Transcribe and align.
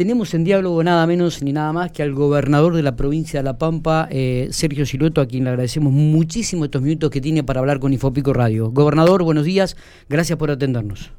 tenemos 0.00 0.32
en 0.32 0.44
diálogo 0.44 0.82
nada 0.82 1.06
menos 1.06 1.42
ni 1.42 1.52
nada 1.52 1.74
más 1.74 1.92
que 1.92 2.02
al 2.02 2.14
gobernador 2.14 2.74
de 2.74 2.82
la 2.82 2.96
provincia 2.96 3.40
de 3.40 3.44
La 3.44 3.58
Pampa, 3.58 4.08
eh, 4.10 4.48
Sergio 4.50 4.86
Silueto, 4.86 5.20
a 5.20 5.26
quien 5.26 5.44
le 5.44 5.50
agradecemos 5.50 5.92
muchísimo 5.92 6.64
estos 6.64 6.80
minutos 6.80 7.10
que 7.10 7.20
tiene 7.20 7.44
para 7.44 7.60
hablar 7.60 7.80
con 7.80 7.92
Infopico 7.92 8.32
Radio. 8.32 8.70
Gobernador, 8.70 9.22
buenos 9.24 9.44
días, 9.44 9.76
gracias 10.08 10.38
por 10.38 10.50
atendernos. 10.50 11.12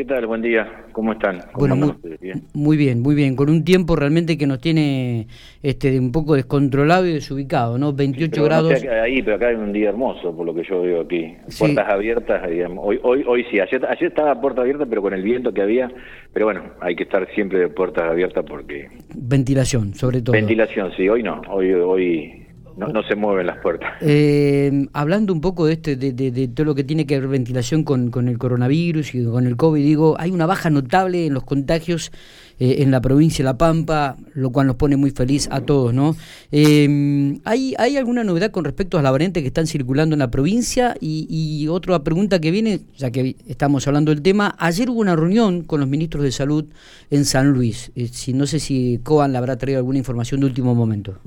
¿Qué 0.00 0.06
tal? 0.06 0.24
Buen 0.24 0.40
día. 0.40 0.86
¿Cómo 0.92 1.12
están? 1.12 1.40
bueno, 1.58 1.76
muy 1.76 2.78
bien? 2.78 3.02
muy 3.02 3.14
bien, 3.14 3.36
Con 3.36 3.50
un 3.50 3.64
tiempo 3.64 3.96
realmente 3.96 4.38
que 4.38 4.46
nos 4.46 4.58
tiene 4.58 5.26
este 5.62 5.98
un 5.98 6.10
poco 6.10 6.36
descontrolado 6.36 7.04
y 7.06 7.12
desubicado, 7.12 7.76
¿no? 7.76 7.92
28 7.92 8.42
grados. 8.42 8.82
ahí, 8.82 9.20
pero 9.20 9.36
acá 9.36 9.48
hay 9.48 9.56
un 9.56 9.74
día 9.74 9.90
hermoso, 9.90 10.34
por 10.34 10.46
lo 10.46 10.54
que 10.54 10.62
yo 10.64 10.80
veo 10.80 11.02
aquí. 11.02 11.34
Puertas 11.58 11.86
abiertas. 11.86 12.42
Hoy, 12.78 12.98
hoy, 13.02 13.24
hoy 13.26 13.44
sí. 13.50 13.60
Ayer, 13.60 13.84
ayer 13.84 14.08
estaba 14.08 14.40
puerta 14.40 14.62
abierta, 14.62 14.86
pero 14.86 15.02
con 15.02 15.12
el 15.12 15.22
viento 15.22 15.52
que 15.52 15.60
había. 15.60 15.92
Pero 16.32 16.46
bueno, 16.46 16.62
hay 16.80 16.96
que 16.96 17.02
estar 17.02 17.28
siempre 17.34 17.58
de 17.58 17.68
puertas 17.68 18.10
abiertas 18.10 18.42
porque. 18.48 18.88
Ventilación, 19.14 19.92
sobre 19.92 20.22
todo. 20.22 20.32
Ventilación, 20.32 20.92
sí. 20.96 21.10
Hoy 21.10 21.22
no. 21.22 21.42
Hoy, 21.50 21.74
hoy 21.74 22.46
no, 22.76 23.02
se 23.02 23.14
mueven 23.14 23.46
las 23.46 23.58
puertas. 23.58 23.92
Eh, 24.00 24.86
hablando 24.92 25.32
un 25.32 25.40
poco 25.40 25.66
de, 25.66 25.74
este, 25.74 25.96
de, 25.96 26.48
todo 26.48 26.64
lo 26.66 26.74
que 26.74 26.84
tiene 26.84 27.06
que 27.06 27.18
ver 27.18 27.28
ventilación 27.28 27.84
con, 27.84 28.28
el 28.28 28.38
coronavirus 28.38 29.14
y 29.14 29.24
con 29.24 29.46
el 29.46 29.56
COVID, 29.56 29.82
digo, 29.82 30.16
hay 30.18 30.30
una 30.30 30.46
baja 30.46 30.70
notable 30.70 31.26
en 31.26 31.34
los 31.34 31.44
contagios 31.44 32.12
eh, 32.58 32.82
en 32.82 32.90
la 32.90 33.00
provincia 33.00 33.42
de 33.42 33.44
La 33.44 33.58
Pampa, 33.58 34.16
lo 34.34 34.50
cual 34.50 34.66
nos 34.66 34.76
pone 34.76 34.96
muy 34.96 35.10
feliz 35.10 35.48
a 35.50 35.60
todos, 35.62 35.94
¿no? 35.94 36.14
Eh, 36.52 37.38
¿hay, 37.44 37.74
¿Hay 37.78 37.96
alguna 37.96 38.22
novedad 38.24 38.50
con 38.50 38.64
respecto 38.64 38.98
a 38.98 39.02
las 39.02 39.12
variantes 39.12 39.42
que 39.42 39.48
están 39.48 39.66
circulando 39.66 40.14
en 40.14 40.18
la 40.18 40.30
provincia? 40.30 40.94
Y, 41.00 41.26
y 41.28 41.68
otra 41.68 42.02
pregunta 42.04 42.38
que 42.38 42.50
viene, 42.50 42.80
ya 42.96 43.10
que 43.10 43.36
estamos 43.46 43.86
hablando 43.86 44.10
del 44.10 44.22
tema, 44.22 44.54
ayer 44.58 44.90
hubo 44.90 45.00
una 45.00 45.16
reunión 45.16 45.62
con 45.62 45.80
los 45.80 45.88
ministros 45.88 46.22
de 46.22 46.32
salud 46.32 46.66
en 47.10 47.24
San 47.24 47.50
Luis. 47.50 47.92
si, 48.12 48.32
no 48.32 48.46
sé 48.46 48.60
si 48.60 49.00
Coan 49.02 49.32
le 49.32 49.38
habrá 49.38 49.56
traído 49.56 49.78
alguna 49.78 49.98
información 49.98 50.40
de 50.40 50.46
último 50.46 50.74
momento. 50.74 51.18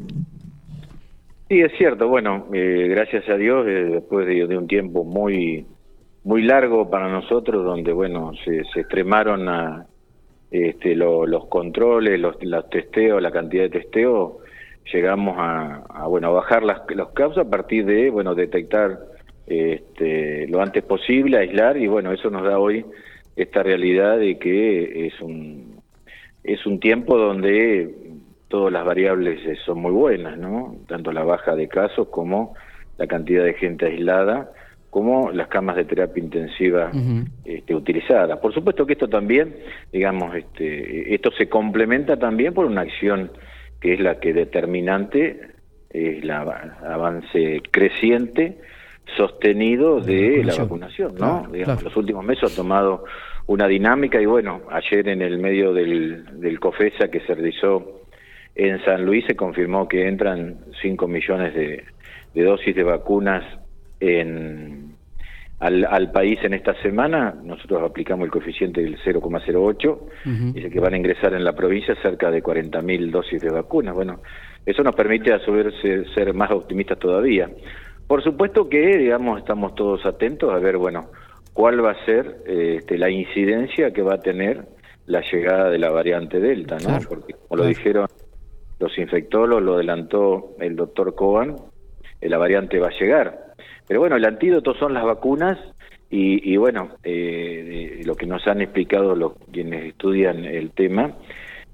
Sí, 1.53 1.61
es 1.61 1.71
cierto. 1.77 2.07
Bueno, 2.07 2.47
eh, 2.51 2.87
gracias 2.89 3.29
a 3.29 3.35
Dios, 3.35 3.67
eh, 3.67 3.83
después 3.83 4.25
de, 4.25 4.57
un 4.57 4.65
tiempo 4.65 5.03
muy 5.03 5.67
muy 6.23 6.41
largo 6.41 6.89
para 6.89 7.07
nosotros, 7.09 7.63
donde 7.63 7.93
bueno 7.93 8.31
se, 8.43 8.61
extremaron 8.61 9.47
a, 9.47 9.85
este, 10.49 10.95
los 10.95 11.45
controles, 11.49 12.19
los, 12.19 12.39
testeos, 12.71 13.21
la 13.21 13.29
cantidad 13.29 13.65
de 13.65 13.69
testeo, 13.69 14.39
llegamos 14.91 15.35
a, 15.37 16.07
bueno 16.07 16.29
a 16.29 16.31
bajar 16.31 16.63
las, 16.63 16.81
los 16.89 17.11
casos 17.11 17.37
a 17.37 17.47
partir 17.47 17.85
de 17.85 18.09
bueno 18.09 18.33
detectar 18.33 18.97
este, 19.45 20.47
lo 20.47 20.59
antes 20.59 20.83
posible, 20.83 21.37
aislar 21.37 21.77
y 21.77 21.85
bueno 21.85 22.11
eso 22.13 22.31
nos 22.31 22.41
da 22.41 22.57
hoy 22.57 22.83
esta 23.35 23.61
realidad 23.61 24.17
de 24.17 24.39
que 24.39 25.05
es 25.05 25.21
un 25.21 25.83
es 26.43 26.65
un 26.65 26.79
tiempo 26.79 27.15
donde 27.15 27.93
todas 28.53 28.71
las 28.71 28.85
variables 28.85 29.43
eh, 29.47 29.57
son 29.65 29.79
muy 29.79 29.91
buenas, 29.91 30.37
¿no? 30.37 30.75
Tanto 30.87 31.11
la 31.11 31.23
baja 31.23 31.55
de 31.55 31.67
casos 31.67 32.09
como 32.09 32.53
la 32.99 33.07
cantidad 33.07 33.43
de 33.43 33.55
gente 33.55 33.87
aislada, 33.87 34.51
como 34.91 35.31
las 35.31 35.47
camas 35.47 35.75
de 35.75 35.85
terapia 35.85 36.23
intensiva 36.23 36.91
este, 37.45 37.73
utilizadas. 37.73 38.37
Por 38.37 38.53
supuesto 38.53 38.85
que 38.85 38.93
esto 38.93 39.07
también, 39.09 39.55
digamos, 39.91 40.35
este, 40.35 41.15
esto 41.15 41.31
se 41.31 41.49
complementa 41.49 42.17
también 42.17 42.53
por 42.53 42.67
una 42.67 42.81
acción 42.81 43.31
que 43.81 43.95
es 43.95 43.99
la 43.99 44.19
que 44.19 44.33
determinante 44.33 45.41
es 45.89 46.21
el 46.21 46.29
avance 46.29 47.59
creciente 47.71 48.59
sostenido 49.17 49.99
de 49.99 50.43
la 50.43 50.55
vacunación, 50.57 51.15
¿no? 51.15 51.47
digamos, 51.51 51.81
Los 51.81 51.97
últimos 51.97 52.23
meses 52.23 52.53
ha 52.53 52.55
tomado 52.55 53.05
una 53.47 53.67
dinámica 53.67 54.21
y 54.21 54.27
bueno, 54.27 54.61
ayer 54.69 55.07
en 55.07 55.23
el 55.23 55.39
medio 55.39 55.73
del, 55.73 56.39
del 56.39 56.59
COFESA 56.59 57.07
que 57.07 57.19
se 57.21 57.33
realizó 57.33 58.02
en 58.55 58.83
San 58.85 59.05
Luis 59.05 59.25
se 59.25 59.35
confirmó 59.35 59.87
que 59.87 60.07
entran 60.07 60.57
5 60.81 61.07
millones 61.07 61.53
de, 61.55 61.83
dosis 62.43 62.75
de 62.75 62.83
vacunas 62.83 63.43
en, 63.99 64.95
al, 65.59 66.11
país 66.11 66.39
en 66.43 66.53
esta 66.53 66.79
semana. 66.81 67.33
Nosotros 67.43 67.81
aplicamos 67.81 68.25
el 68.25 68.31
coeficiente 68.31 68.81
del 68.81 68.99
0,08. 68.99 70.53
Dice 70.53 70.69
que 70.69 70.79
van 70.79 70.93
a 70.93 70.97
ingresar 70.97 71.33
en 71.33 71.43
la 71.43 71.53
provincia 71.53 71.95
cerca 72.01 72.29
de 72.29 72.43
40.000 72.43 73.09
dosis 73.09 73.41
de 73.41 73.49
vacunas. 73.49 73.95
Bueno, 73.95 74.21
eso 74.65 74.83
nos 74.83 74.95
permite 74.95 75.33
a 75.33 75.39
su 75.39 75.51
vez 75.51 75.73
ser, 76.13 76.33
más 76.33 76.51
optimistas 76.51 76.99
todavía. 76.99 77.49
Por 78.07 78.23
supuesto 78.23 78.69
que, 78.69 78.97
digamos, 78.97 79.39
estamos 79.39 79.73
todos 79.73 80.05
atentos 80.05 80.53
a 80.53 80.59
ver, 80.59 80.77
bueno, 80.77 81.09
cuál 81.53 81.83
va 81.83 81.91
a 81.91 82.05
ser 82.05 82.43
este, 82.45 82.99
la 82.99 83.09
incidencia 83.09 83.91
que 83.91 84.03
va 84.03 84.15
a 84.15 84.21
tener 84.21 84.65
la 85.07 85.21
llegada 85.21 85.69
de 85.69 85.79
la 85.79 85.89
variante 85.89 86.39
Delta, 86.39 86.77
¿no? 86.77 86.99
Porque, 87.07 87.33
como 87.47 87.63
lo 87.63 87.67
dijeron 87.67 88.07
los 88.83 88.97
infectólogos, 88.97 89.63
lo 89.63 89.75
adelantó 89.75 90.55
el 90.59 90.75
doctor 90.75 91.15
Cohen, 91.15 91.55
eh, 92.21 92.29
la 92.29 92.37
variante 92.37 92.79
va 92.79 92.89
a 92.89 92.99
llegar. 92.99 93.53
Pero 93.87 93.99
bueno, 93.99 94.15
el 94.15 94.25
antídoto 94.25 94.73
son 94.75 94.93
las 94.93 95.03
vacunas 95.03 95.57
y, 96.15 96.57
bueno, 96.57 96.89
eh, 97.03 98.01
lo 98.05 98.13
que 98.13 98.27
nos 98.27 98.45
han 98.45 98.61
explicado 98.61 99.15
los 99.15 99.33
quienes 99.51 99.85
estudian 99.85 100.45
el 100.45 100.69
tema, 100.69 101.15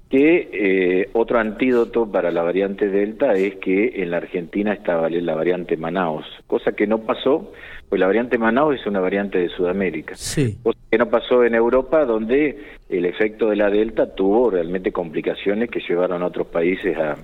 que 0.08 0.48
eh, 0.50 1.10
otro 1.12 1.38
antídoto 1.38 2.10
para 2.10 2.30
la 2.30 2.42
variante 2.42 2.88
Delta 2.88 3.34
es 3.34 3.56
que 3.56 4.02
en 4.02 4.10
la 4.10 4.16
Argentina 4.16 4.72
está 4.72 5.10
la 5.10 5.34
variante 5.34 5.76
Manaus, 5.76 6.24
cosa 6.46 6.72
que 6.72 6.86
no 6.86 7.02
pasó, 7.02 7.52
pues 7.90 8.00
la 8.00 8.06
variante 8.06 8.38
Manaus 8.38 8.80
es 8.80 8.86
una 8.86 9.00
variante 9.00 9.38
de 9.38 9.50
Sudamérica. 9.50 10.14
Sí 10.16 10.56
que 10.90 10.98
no 10.98 11.08
pasó 11.08 11.44
en 11.44 11.54
Europa, 11.54 12.04
donde 12.04 12.58
el 12.88 13.04
efecto 13.04 13.48
de 13.48 13.56
la 13.56 13.70
Delta 13.70 14.12
tuvo 14.12 14.50
realmente 14.50 14.90
complicaciones 14.90 15.70
que 15.70 15.80
llevaron 15.80 16.22
a 16.22 16.26
otros 16.26 16.48
países 16.48 16.96
a, 16.98 17.16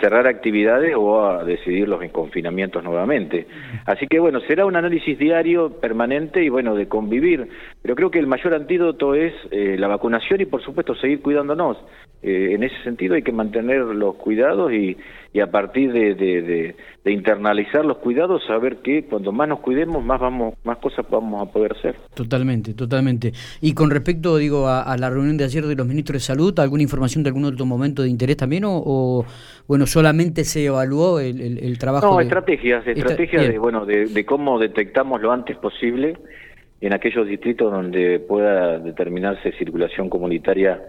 cerrar 0.00 0.26
actividades 0.26 0.94
o 0.96 1.24
a 1.24 1.44
decidirlos 1.44 2.02
en 2.02 2.08
confinamientos 2.08 2.82
nuevamente. 2.82 3.46
Así 3.84 4.08
que 4.08 4.18
bueno, 4.18 4.40
será 4.40 4.66
un 4.66 4.74
análisis 4.74 5.16
diario, 5.16 5.70
permanente 5.70 6.42
y 6.42 6.48
bueno, 6.48 6.74
de 6.74 6.88
convivir. 6.88 7.48
Pero 7.86 7.94
creo 7.94 8.10
que 8.10 8.18
el 8.18 8.26
mayor 8.26 8.52
antídoto 8.52 9.14
es 9.14 9.32
eh, 9.52 9.76
la 9.78 9.86
vacunación 9.86 10.40
y 10.40 10.44
por 10.44 10.60
supuesto 10.60 10.96
seguir 10.96 11.22
cuidándonos. 11.22 11.76
Eh, 12.20 12.48
en 12.50 12.64
ese 12.64 12.74
sentido 12.82 13.14
hay 13.14 13.22
que 13.22 13.30
mantener 13.30 13.78
los 13.82 14.16
cuidados 14.16 14.72
y, 14.72 14.96
y 15.32 15.38
a 15.38 15.52
partir 15.52 15.92
de, 15.92 16.16
de, 16.16 17.12
internalizar 17.12 17.84
los 17.84 17.98
cuidados, 17.98 18.42
saber 18.44 18.78
que 18.78 19.04
cuando 19.04 19.30
más 19.30 19.48
nos 19.48 19.60
cuidemos, 19.60 20.04
más 20.04 20.18
vamos, 20.20 20.54
más 20.64 20.78
cosas 20.78 21.06
vamos 21.08 21.48
a 21.48 21.52
poder 21.52 21.76
hacer. 21.78 21.94
Totalmente, 22.12 22.74
totalmente. 22.74 23.32
Y 23.60 23.72
con 23.72 23.88
respecto, 23.92 24.36
digo, 24.36 24.66
a, 24.66 24.96
la 24.96 25.08
reunión 25.08 25.36
de 25.36 25.44
ayer 25.44 25.64
de 25.64 25.76
los 25.76 25.86
ministros 25.86 26.22
de 26.22 26.26
salud, 26.26 26.58
¿alguna 26.58 26.82
información 26.82 27.22
de 27.22 27.28
algún 27.28 27.44
otro 27.44 27.66
momento 27.66 28.02
de 28.02 28.08
interés 28.08 28.36
también 28.36 28.64
o, 28.66 29.24
bueno, 29.68 29.86
solamente 29.86 30.42
se 30.42 30.64
evaluó 30.64 31.20
el, 31.20 31.40
el, 31.40 31.78
trabajo? 31.78 32.14
No, 32.14 32.20
estrategias, 32.20 32.84
estrategias 32.84 33.46
de, 33.46 33.60
bueno, 33.60 33.86
de, 33.86 34.06
de 34.06 34.26
cómo 34.26 34.58
detectamos 34.58 35.22
lo 35.22 35.30
antes 35.30 35.56
posible 35.58 36.16
en 36.80 36.92
aquellos 36.94 37.26
distritos 37.26 37.72
donde 37.72 38.20
pueda 38.20 38.78
determinarse 38.78 39.52
circulación 39.52 40.08
comunitaria 40.10 40.82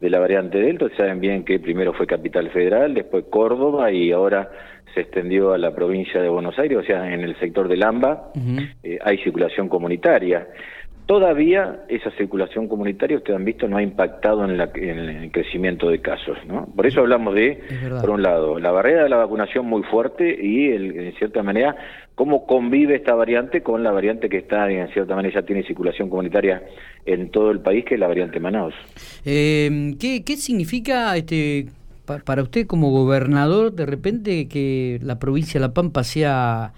de 0.00 0.10
la 0.10 0.18
variante 0.18 0.58
Delta. 0.58 0.86
Saben 0.96 1.20
bien 1.20 1.44
que 1.44 1.60
primero 1.60 1.92
fue 1.92 2.06
Capital 2.06 2.50
Federal, 2.50 2.94
después 2.94 3.24
Córdoba 3.30 3.92
y 3.92 4.12
ahora 4.12 4.50
se 4.94 5.02
extendió 5.02 5.52
a 5.52 5.58
la 5.58 5.74
provincia 5.74 6.20
de 6.20 6.28
Buenos 6.28 6.58
Aires, 6.58 6.78
o 6.78 6.82
sea, 6.82 7.12
en 7.12 7.20
el 7.20 7.38
sector 7.38 7.68
del 7.68 7.82
AMBA 7.82 8.32
eh, 8.82 8.98
hay 9.02 9.18
circulación 9.18 9.68
comunitaria. 9.68 10.48
Todavía 11.10 11.80
esa 11.88 12.12
circulación 12.12 12.68
comunitaria, 12.68 13.16
ustedes 13.16 13.36
han 13.36 13.44
visto, 13.44 13.66
no 13.66 13.78
ha 13.78 13.82
impactado 13.82 14.44
en, 14.44 14.60
el 14.60 15.32
crecimiento 15.32 15.90
de 15.90 16.00
casos. 16.00 16.38
¿no? 16.46 16.66
Por 16.66 16.86
eso 16.86 17.00
hablamos 17.00 17.34
de, 17.34 17.60
por 18.00 18.10
un 18.10 18.22
lado, 18.22 18.60
la 18.60 18.70
barrera 18.70 19.02
de 19.02 19.08
la 19.08 19.16
vacunación 19.16 19.66
muy 19.66 19.82
fuerte 19.82 20.38
y, 20.40 20.68
el, 20.68 20.96
en 20.96 21.12
cierta 21.16 21.42
manera, 21.42 21.74
cómo 22.14 22.46
convive 22.46 22.94
esta 22.94 23.16
variante 23.16 23.60
con 23.60 23.82
la 23.82 23.90
variante 23.90 24.28
que 24.28 24.36
está, 24.36 24.70
en 24.70 24.86
cierta 24.92 25.16
manera, 25.16 25.40
ya 25.40 25.44
tiene 25.44 25.64
circulación 25.64 26.08
comunitaria 26.08 26.62
en 27.04 27.32
todo 27.32 27.50
el 27.50 27.58
país, 27.58 27.84
que 27.84 27.94
es 27.94 28.00
la 28.00 28.06
variante 28.06 28.38
Manaus. 28.38 28.74
Eh, 29.24 29.96
¿qué, 29.98 30.22
¿Qué 30.22 30.36
significa 30.36 31.16
este 31.16 31.66
para 32.24 32.42
usted 32.44 32.68
como 32.68 32.92
gobernador 32.92 33.72
de 33.72 33.84
repente 33.84 34.46
que 34.46 35.00
la 35.02 35.18
provincia 35.18 35.58
de 35.58 35.66
La 35.66 35.74
Pampa 35.74 36.04
sea 36.04 36.72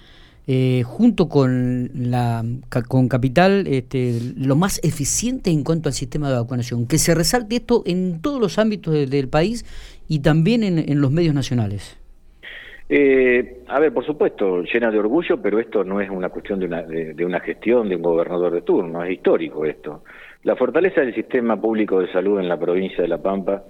eh, 0.46 0.82
junto 0.84 1.28
con 1.28 1.90
la 1.94 2.42
con 2.88 3.08
Capital 3.08 3.64
este, 3.68 4.18
lo 4.36 4.56
más 4.56 4.80
eficiente 4.82 5.50
en 5.50 5.62
cuanto 5.62 5.88
al 5.88 5.92
sistema 5.92 6.28
de 6.28 6.36
vacunación. 6.36 6.88
Que 6.88 6.98
se 6.98 7.14
resalte 7.14 7.56
esto 7.56 7.82
en 7.86 8.20
todos 8.20 8.40
los 8.40 8.58
ámbitos 8.58 9.08
del 9.08 9.28
país 9.28 9.64
y 10.08 10.20
también 10.20 10.62
en, 10.64 11.00
los 11.00 11.12
medios 11.12 11.34
nacionales. 11.34 11.98
Eh, 12.88 13.62
a 13.68 13.78
ver, 13.78 13.94
por 13.94 14.04
supuesto, 14.04 14.62
llena 14.64 14.90
de 14.90 14.98
orgullo, 14.98 15.40
pero 15.40 15.60
esto 15.60 15.84
no 15.84 16.00
es 16.00 16.10
una 16.10 16.28
cuestión 16.28 16.58
de 16.58 16.66
una, 16.66 16.82
de 16.82 17.24
una 17.24 17.40
gestión 17.40 17.88
de 17.88 17.96
un 17.96 18.02
gobernador 18.02 18.52
de 18.52 18.62
turno, 18.62 19.04
es 19.04 19.12
histórico 19.12 19.64
esto. 19.64 20.02
La 20.42 20.56
fortaleza 20.56 21.00
del 21.00 21.14
sistema 21.14 21.60
público 21.60 22.00
de 22.00 22.10
salud 22.10 22.40
en 22.40 22.48
la 22.48 22.58
provincia 22.58 23.00
de 23.00 23.08
La 23.08 23.22
Pampa, 23.22 23.62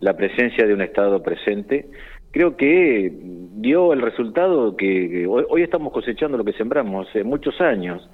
la 0.00 0.16
presencia 0.16 0.66
de 0.66 0.74
un 0.74 0.82
Estado 0.82 1.22
presente, 1.22 1.86
creo 2.30 2.56
que 2.56 3.12
dio 3.56 3.92
el 3.92 4.02
resultado 4.02 4.76
que, 4.76 5.26
hoy, 5.26 5.62
estamos 5.62 5.92
cosechando 5.92 6.36
lo 6.36 6.44
que 6.44 6.52
sembramos 6.52 7.08
hace 7.08 7.24
muchos 7.24 7.60
años 7.60 8.08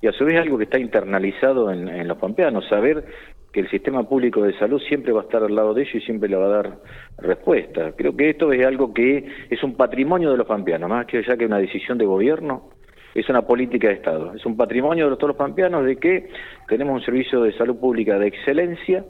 y 0.00 0.06
a 0.06 0.12
su 0.12 0.24
vez 0.24 0.36
algo 0.38 0.58
que 0.58 0.64
está 0.64 0.78
internalizado 0.78 1.70
en, 1.70 2.06
los 2.06 2.18
pampeanos, 2.18 2.68
saber 2.68 3.04
que 3.52 3.60
el 3.60 3.70
sistema 3.70 4.02
público 4.06 4.42
de 4.42 4.58
salud 4.58 4.80
siempre 4.88 5.12
va 5.12 5.22
a 5.22 5.24
estar 5.24 5.42
al 5.42 5.54
lado 5.54 5.72
de 5.72 5.82
ellos 5.82 5.94
y 5.94 6.00
siempre 6.00 6.28
le 6.28 6.36
va 6.36 6.46
a 6.46 6.48
dar 6.48 6.78
respuesta. 7.18 7.92
Creo 7.96 8.14
que 8.16 8.30
esto 8.30 8.52
es 8.52 8.64
algo 8.66 8.92
que 8.92 9.26
es 9.48 9.62
un 9.62 9.74
patrimonio 9.74 10.30
de 10.30 10.36
los 10.36 10.46
pampeanos, 10.46 10.90
más 10.90 11.06
que 11.06 11.22
ya 11.22 11.36
que 11.36 11.46
una 11.46 11.58
decisión 11.58 11.96
de 11.96 12.04
gobierno, 12.04 12.70
es 13.14 13.28
una 13.30 13.42
política 13.42 13.88
de 13.88 13.94
Estado. 13.94 14.34
Es 14.34 14.44
un 14.44 14.56
patrimonio 14.56 15.08
de 15.08 15.16
todos 15.16 15.28
los 15.28 15.36
pampeanos 15.36 15.86
de 15.86 15.96
que 15.96 16.28
tenemos 16.68 17.00
un 17.00 17.04
servicio 17.04 17.42
de 17.42 17.52
salud 17.56 17.76
pública 17.76 18.18
de 18.18 18.26
excelencia 18.26 19.04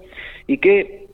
y 0.46 0.58
que 0.58 1.05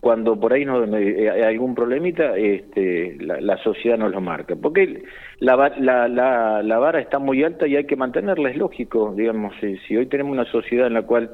cuando 0.00 0.38
por 0.38 0.52
ahí 0.52 0.64
no 0.64 0.82
hay 0.94 1.28
algún 1.42 1.74
problemita, 1.74 2.36
este, 2.36 3.16
la, 3.20 3.56
sociedad 3.58 3.98
nos 3.98 4.12
lo 4.12 4.20
marca. 4.20 4.56
Porque 4.56 5.02
la, 5.38 5.72
la, 5.78 6.62
la, 6.62 6.78
vara 6.78 7.00
está 7.00 7.18
muy 7.18 7.42
alta 7.42 7.66
y 7.66 7.76
hay 7.76 7.84
que 7.84 7.96
mantenerla, 7.96 8.50
es 8.50 8.56
lógico, 8.56 9.14
digamos, 9.16 9.54
si 9.86 9.96
hoy 9.96 10.06
tenemos 10.06 10.32
una 10.32 10.44
sociedad 10.46 10.86
en 10.86 10.94
la 10.94 11.02
cual 11.02 11.30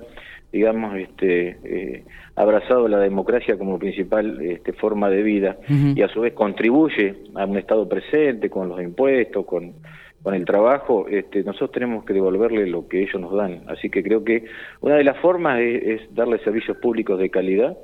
digamos, 0.52 0.96
este, 0.96 1.58
eh, 1.64 2.04
abrazado 2.34 2.88
la 2.88 2.98
democracia 2.98 3.58
como 3.58 3.78
principal 3.78 4.40
este, 4.40 4.72
forma 4.72 5.10
de 5.10 5.22
vida 5.22 5.56
y 5.68 6.00
a 6.00 6.08
su 6.08 6.20
vez 6.20 6.32
contribuye 6.34 7.14
a 7.34 7.44
un 7.44 7.58
Estado 7.58 7.86
presente 7.88 8.48
con 8.48 8.68
los 8.68 8.80
impuestos, 8.80 9.44
con, 9.44 9.74
con 10.22 10.34
el 10.34 10.44
trabajo, 10.44 11.06
este, 11.08 11.44
nosotros 11.44 11.70
tenemos 11.70 12.04
que 12.04 12.12
devolverle 12.12 12.66
lo 12.66 12.88
que 12.88 13.02
ellos 13.02 13.20
nos 13.20 13.32
dan. 13.32 13.62
Así 13.68 13.90
que 13.90 14.02
creo 14.02 14.24
que 14.24 14.44
una 14.80 14.96
de 14.96 15.04
las 15.04 15.16
formas 15.18 15.60
es, 15.60 16.02
darle 16.14 16.38
servicios 16.38 16.76
públicos 16.78 17.18
de 17.18 17.30
calidad. 17.30 17.76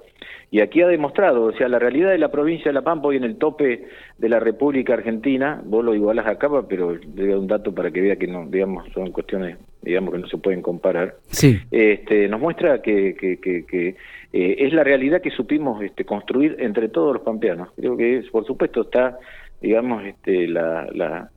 Y 0.50 0.60
aquí 0.60 0.82
ha 0.82 0.88
demostrado, 0.88 1.44
o 1.44 1.52
sea, 1.52 1.68
la 1.68 1.78
realidad 1.78 2.10
de 2.10 2.18
la 2.18 2.30
provincia 2.30 2.66
de 2.66 2.74
La 2.74 2.82
Pampa 2.82 3.08
hoy 3.08 3.16
en 3.16 3.24
el 3.24 3.36
tope 3.36 3.86
de 4.18 4.28
la 4.28 4.38
República 4.38 4.92
Argentina, 4.94 5.62
vos 5.64 5.84
lo 5.84 5.94
igualas 5.94 6.26
acá, 6.26 6.48
pero 6.68 6.94
le 6.94 7.26
doy 7.26 7.34
un 7.34 7.46
dato 7.46 7.74
para 7.74 7.90
que 7.90 8.02
vea 8.02 8.16
que 8.16 8.26
no, 8.26 8.46
digamos, 8.46 8.86
son 8.92 9.12
cuestiones, 9.12 9.56
digamos, 9.80 10.12
que 10.12 10.20
no 10.20 10.26
se 10.26 10.36
pueden 10.36 10.60
comparar. 10.60 11.14
Sí. 11.28 11.58
Este, 11.70 12.28
nos 12.28 12.40
muestra 12.40 12.82
que, 12.82 13.14
que, 13.14 13.38
que, 13.40 13.96
eh, 14.32 14.56
es 14.58 14.72
la 14.74 14.84
realidad 14.84 15.22
que 15.22 15.30
supimos 15.30 15.82
este, 15.82 16.04
construir 16.04 16.56
entre 16.58 16.88
todos 16.88 17.14
los 17.14 17.22
pampeanos. 17.22 17.70
Creo 17.76 17.96
que, 17.96 18.22
por 18.30 18.44
supuesto, 18.44 18.82
está, 18.82 19.18
digamos, 19.60 20.04
este, 20.04 20.48
la, 20.48 20.86
la 20.92 21.30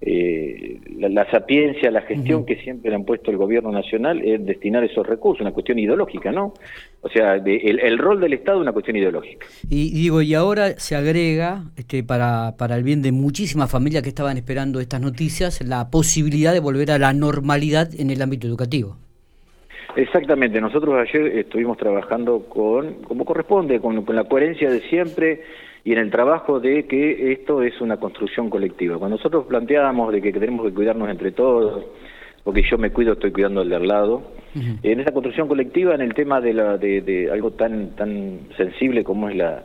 eh, 0.00 0.80
la, 0.96 1.28
sapiencia, 1.30 1.90
la 1.90 2.02
gestión 2.02 2.46
que 2.46 2.56
siempre 2.56 2.90
le 2.90 2.96
han 2.96 3.04
puesto 3.04 3.32
el 3.32 3.36
gobierno 3.36 3.72
nacional 3.72 4.22
es 4.24 4.44
destinar 4.46 4.84
esos 4.84 5.04
recursos, 5.04 5.40
una 5.40 5.52
cuestión 5.52 5.78
ideológica, 5.78 6.30
¿no? 6.30 6.54
O 7.00 7.08
sea, 7.08 7.34
el, 7.34 7.98
rol 7.98 8.20
del 8.20 8.32
Estado 8.32 8.58
es 8.58 8.62
una 8.62 8.72
cuestión 8.72 8.96
ideológica. 8.96 9.46
Y 9.68 9.90
digo, 9.90 10.22
y 10.22 10.34
ahora 10.34 10.78
se 10.78 10.94
agrega, 10.94 11.64
este, 11.76 12.04
para, 12.04 12.56
para 12.56 12.76
el 12.76 12.84
bien 12.84 13.02
de 13.02 13.10
muchísimas 13.10 13.70
familias 13.70 14.02
que 14.04 14.08
estaban 14.08 14.36
esperando 14.36 14.78
estas 14.80 15.00
noticias, 15.00 15.60
la 15.66 15.90
posibilidad 15.90 16.52
de 16.52 16.60
volver 16.60 16.92
a 16.92 16.98
la 16.98 17.12
normalidad 17.12 17.88
en 17.98 18.10
el 18.10 18.22
ámbito 18.22 18.46
educativo. 18.46 18.96
Exactamente, 19.96 20.60
nosotros 20.60 20.94
ayer 20.94 21.38
estuvimos 21.38 21.76
trabajando 21.76 22.44
con, 22.48 23.02
como 23.02 23.24
corresponde, 23.24 23.80
con, 23.80 24.04
con 24.04 24.14
la 24.14 24.24
coherencia 24.24 24.70
de 24.70 24.80
siempre, 24.82 25.42
y 25.84 25.92
en 25.92 25.98
el 25.98 26.10
trabajo 26.10 26.60
de 26.60 26.86
que 26.86 27.32
esto 27.32 27.62
es 27.62 27.80
una 27.80 27.98
construcción 27.98 28.50
colectiva. 28.50 28.98
Cuando 28.98 29.16
nosotros 29.16 29.46
planteábamos 29.46 30.12
de 30.12 30.20
que 30.20 30.32
tenemos 30.32 30.66
que 30.66 30.74
cuidarnos 30.74 31.08
entre 31.08 31.32
todos, 31.32 31.84
porque 32.44 32.62
yo 32.62 32.78
me 32.78 32.90
cuido, 32.90 33.12
estoy 33.12 33.32
cuidando 33.32 33.60
al 33.60 33.68
de 33.68 33.76
al 33.76 33.86
lado, 33.86 34.22
en 34.82 35.00
esa 35.00 35.12
construcción 35.12 35.48
colectiva, 35.48 35.94
en 35.94 36.00
el 36.00 36.14
tema 36.14 36.40
de, 36.40 36.52
la, 36.52 36.78
de, 36.78 37.28
algo 37.32 37.52
tan, 37.52 37.90
tan 37.90 38.48
sensible 38.56 39.04
como 39.04 39.28
es 39.28 39.36
la, 39.36 39.64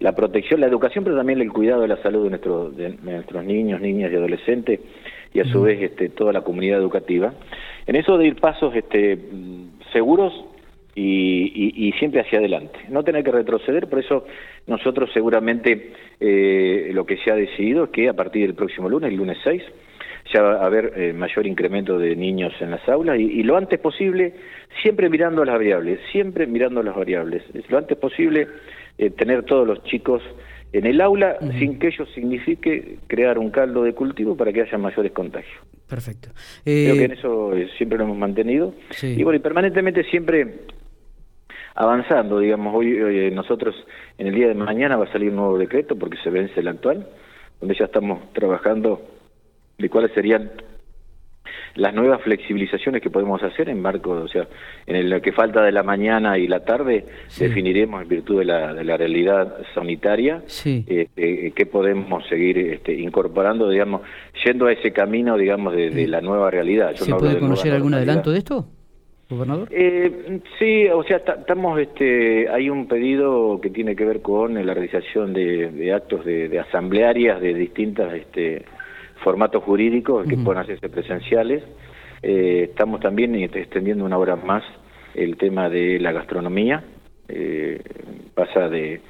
la 0.00 0.12
protección, 0.14 0.60
la 0.60 0.66
educación, 0.66 1.04
pero 1.04 1.16
también 1.16 1.40
el 1.40 1.52
cuidado 1.52 1.82
de 1.82 1.88
la 1.88 2.02
salud 2.02 2.24
de, 2.24 2.30
nuestro, 2.30 2.70
de 2.70 2.96
nuestros 3.02 3.44
niños, 3.44 3.80
niñas 3.80 4.12
y 4.12 4.16
adolescentes, 4.16 4.80
y 5.32 5.40
a 5.40 5.44
su 5.44 5.62
vez 5.62 5.82
este, 5.82 6.10
toda 6.10 6.32
la 6.32 6.42
comunidad 6.42 6.78
educativa. 6.78 7.32
En 7.86 7.96
eso 7.96 8.18
de 8.18 8.26
ir 8.26 8.36
pasos 8.36 8.74
este, 8.74 9.18
seguros 9.92 10.32
y, 10.96 11.92
siempre 11.98 12.20
hacia 12.20 12.38
adelante. 12.38 12.78
No 12.88 13.02
tener 13.02 13.24
que 13.24 13.32
retroceder, 13.32 13.88
por 13.88 13.98
eso 13.98 14.24
nosotros 14.66 15.10
seguramente 15.12 15.92
eh, 16.20 16.90
lo 16.92 17.04
que 17.04 17.16
se 17.18 17.30
ha 17.30 17.34
decidido 17.34 17.84
es 17.84 17.90
que 17.90 18.08
a 18.08 18.14
partir 18.14 18.46
del 18.46 18.54
próximo 18.54 18.88
lunes, 18.88 19.10
el 19.10 19.16
lunes 19.16 19.38
6, 19.42 19.62
ya 20.32 20.42
va 20.42 20.62
a 20.62 20.66
haber 20.66 20.92
eh, 20.96 21.12
mayor 21.12 21.46
incremento 21.46 21.98
de 21.98 22.16
niños 22.16 22.52
en 22.60 22.70
las 22.70 22.88
aulas 22.88 23.18
y, 23.18 23.42
lo 23.42 23.56
antes 23.56 23.78
posible, 23.78 24.34
siempre 24.82 25.08
mirando 25.08 25.44
las 25.44 25.56
variables, 25.56 26.00
siempre 26.12 26.46
mirando 26.46 26.82
las 26.82 26.96
variables. 26.96 27.42
Lo 27.68 27.78
antes 27.78 27.98
posible 27.98 28.48
eh, 28.96 29.10
tener 29.10 29.44
todos 29.44 29.66
los 29.66 29.82
chicos 29.84 30.22
en 30.72 30.86
el 30.86 31.00
aula 31.00 31.38
sin 31.58 31.78
que 31.78 31.86
ello 31.86 32.04
signifique 32.06 32.96
crear 33.06 33.38
un 33.38 33.50
caldo 33.50 33.84
de 33.84 33.92
cultivo 33.92 34.36
para 34.36 34.52
que 34.52 34.62
haya 34.62 34.76
mayores 34.76 35.12
contagios. 35.12 35.54
Perfecto. 35.88 36.30
Creo 36.64 36.96
que 36.96 37.04
en 37.04 37.12
eso 37.12 37.52
siempre 37.76 37.96
lo 37.96 38.04
hemos 38.04 38.16
mantenido. 38.16 38.74
Y 39.00 39.22
bueno, 39.22 39.36
y 39.36 39.40
permanentemente 39.40 40.02
siempre 40.04 40.64
avanzando, 41.74 42.38
digamos, 42.38 42.74
hoy, 42.74 42.96
eh, 42.96 43.30
nosotros 43.32 43.74
en 44.18 44.28
el 44.28 44.34
día 44.34 44.48
de 44.48 44.54
mañana 44.54 44.96
va 44.96 45.04
a 45.04 45.12
salir 45.12 45.30
un 45.30 45.36
nuevo 45.36 45.58
decreto 45.58 45.96
porque 45.96 46.16
se 46.22 46.30
vence 46.30 46.60
el 46.60 46.68
actual, 46.68 47.06
donde 47.60 47.74
ya 47.74 47.86
estamos 47.86 48.32
trabajando 48.32 49.00
de 49.78 49.88
cuáles 49.88 50.12
serían 50.12 50.50
las 51.74 51.92
nuevas 51.92 52.22
flexibilizaciones 52.22 53.02
que 53.02 53.10
podemos 53.10 53.42
hacer 53.42 53.68
en 53.68 53.82
marco, 53.82 54.10
o 54.12 54.28
sea, 54.28 54.46
en 54.86 55.10
lo 55.10 55.20
que 55.20 55.32
falta 55.32 55.62
de 55.62 55.72
la 55.72 55.82
mañana 55.82 56.38
y 56.38 56.46
la 56.46 56.64
tarde, 56.64 57.04
definiremos 57.38 58.02
en 58.02 58.08
virtud 58.08 58.38
de 58.38 58.44
la, 58.44 58.72
de 58.72 58.84
la 58.84 58.96
realidad 58.96 59.58
sanitaria 59.74 60.42
sí. 60.46 60.84
Este, 60.86 61.50
qué 61.50 61.66
podemos 61.66 62.24
seguir 62.28 62.58
este, 62.58 62.94
incorporando, 62.94 63.68
digamos, 63.68 64.02
yendo 64.44 64.66
a 64.66 64.72
ese 64.72 64.92
camino, 64.92 65.36
digamos, 65.36 65.74
de, 65.74 66.06
la 66.06 66.20
nueva 66.20 66.50
realidad. 66.50 66.94
¿Se 66.94 67.12
puede 67.12 67.38
conocer 67.38 67.72
algún 67.72 67.94
adelanto 67.94 68.30
de 68.30 68.38
esto? 68.38 68.68
Gobernador? 69.28 69.68
Eh, 69.70 70.40
sí, 70.58 70.86
o 70.88 71.02
sea, 71.04 71.18
estamos, 71.18 71.80
este, 71.80 72.48
hay 72.48 72.68
un 72.70 72.86
pedido 72.86 73.60
que 73.60 73.70
tiene 73.70 73.96
que 73.96 74.04
ver 74.04 74.20
con 74.22 74.54
la 74.54 74.74
realización 74.74 75.32
de, 75.32 75.92
actos 75.92 76.24
de, 76.24 76.58
asamblearias 76.58 77.40
de 77.40 77.54
distintos 77.54 78.12
este, 78.12 78.64
formatos 79.22 79.62
jurídicos 79.64 80.26
que 80.26 80.36
puedan 80.36 80.62
hacerse 80.62 80.88
presenciales. 80.88 81.62
Eh, 82.22 82.68
estamos 82.70 83.00
también 83.00 83.34
extendiendo 83.34 84.04
una 84.04 84.18
hora 84.18 84.36
más 84.36 84.62
el 85.14 85.36
tema 85.36 85.68
de 85.68 85.98
la 86.00 86.12
gastronomía. 86.12 86.82
Eh, 87.28 87.80
pasa 88.34 88.68
de, 88.68 89.00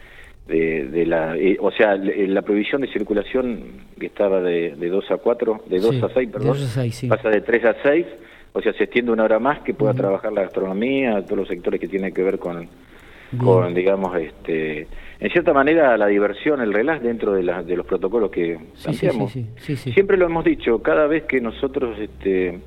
de, 0.46 1.06
la, 1.06 1.36
eh, 1.36 1.56
o 1.60 1.70
sea, 1.72 1.96
la 1.96 2.42
prohibición 2.42 2.82
de 2.82 2.92
circulación 2.92 3.86
que 3.98 4.06
estaba 4.06 4.40
de, 4.40 4.76
de 4.76 4.88
2 4.88 5.10
a 5.10 5.16
4, 5.16 5.62
de 5.66 5.80
2 5.80 6.02
a 6.02 6.08
6, 6.14 6.30
perdón, 6.30 6.56
pasa 7.08 7.30
de 7.30 7.40
3 7.40 7.64
a 7.64 7.76
6 7.82 8.06
o 8.56 8.62
sea, 8.62 8.72
se 8.74 8.84
extiende 8.84 9.10
una 9.10 9.24
hora 9.24 9.40
más 9.40 9.60
que 9.60 9.74
pueda 9.74 9.92
trabajar 9.94 10.32
la 10.32 10.42
gastronomía, 10.42 11.20
todos 11.24 11.38
los 11.38 11.48
sectores 11.48 11.80
que 11.80 11.88
tienen 11.88 12.14
que 12.14 12.22
ver 12.22 12.38
con, 12.38 12.68
con 13.36 13.74
digamos, 13.74 14.16
este, 14.16 14.86
en 15.18 15.30
cierta 15.30 15.52
manera 15.52 15.96
la 15.96 16.06
diversión, 16.06 16.60
el 16.60 16.72
relax 16.72 17.02
dentro 17.02 17.32
de, 17.32 17.42
la, 17.42 17.64
de 17.64 17.76
los 17.76 17.84
protocolos 17.84 18.30
que 18.30 18.56
hacemos. 18.86 19.32
Siempre 19.58 20.16
lo 20.16 20.26
hemos 20.26 20.44
dicho, 20.44 20.80
cada 20.80 21.08
vez 21.08 21.24
que 21.24 21.40
nosotros 21.40 21.98
este, 21.98 22.60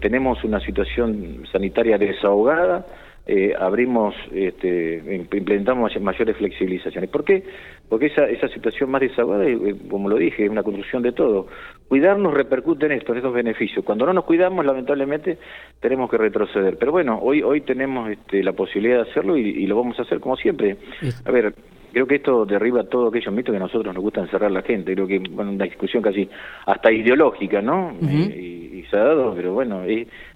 tenemos 0.00 0.42
una 0.42 0.58
situación 0.58 1.44
sanitaria 1.52 1.98
desahogada, 1.98 2.84
eh, 3.28 3.54
abrimos, 3.58 4.14
este, 4.32 5.02
implementamos 5.32 5.92
mayores 6.00 6.36
flexibilizaciones. 6.36 7.10
¿Por 7.10 7.24
qué? 7.24 7.42
Porque 7.88 8.06
esa, 8.06 8.24
esa 8.26 8.46
situación 8.48 8.90
más 8.90 9.00
desahogada, 9.00 9.44
eh, 9.46 9.74
como 9.90 10.08
lo 10.08 10.16
dije, 10.16 10.44
es 10.44 10.50
una 10.50 10.62
construcción 10.62 11.02
de 11.02 11.10
todo. 11.10 11.48
Cuidarnos 11.88 12.32
repercute 12.34 12.86
en 12.86 12.92
esto, 12.92 13.12
en 13.12 13.18
estos 13.18 13.34
beneficios. 13.34 13.84
Cuando 13.84 14.06
no 14.06 14.12
nos 14.12 14.24
cuidamos, 14.24 14.64
lamentablemente, 14.64 15.38
tenemos 15.80 16.08
que 16.08 16.18
retroceder. 16.18 16.76
Pero 16.78 16.92
bueno, 16.92 17.18
hoy 17.20 17.42
hoy 17.42 17.62
tenemos 17.62 18.08
este, 18.10 18.44
la 18.44 18.52
posibilidad 18.52 19.04
de 19.04 19.10
hacerlo 19.10 19.36
y, 19.36 19.66
lo 19.66 19.76
vamos 19.76 19.98
a 19.98 20.02
hacer 20.02 20.20
como 20.20 20.36
siempre. 20.36 20.76
A 21.24 21.30
ver, 21.32 21.52
creo 21.92 22.06
que 22.06 22.16
esto 22.16 22.44
derriba 22.44 22.84
todo 22.84 23.08
aquellos 23.08 23.32
mitos 23.32 23.52
que 23.52 23.56
a 23.56 23.60
nosotros 23.60 23.94
nos 23.94 24.02
gusta 24.02 24.20
encerrar 24.20 24.50
la 24.50 24.62
gente. 24.62 24.94
Creo 24.94 25.06
que 25.06 25.18
bueno, 25.30 25.52
una 25.52 25.64
discusión 25.64 26.02
casi 26.02 26.28
hasta 26.66 26.92
ideológica, 26.92 27.60
¿no? 27.60 27.94
y, 28.02 28.66
se 28.90 28.96
ha 28.96 29.04
dado, 29.04 29.34
pero 29.34 29.52
bueno, 29.52 29.82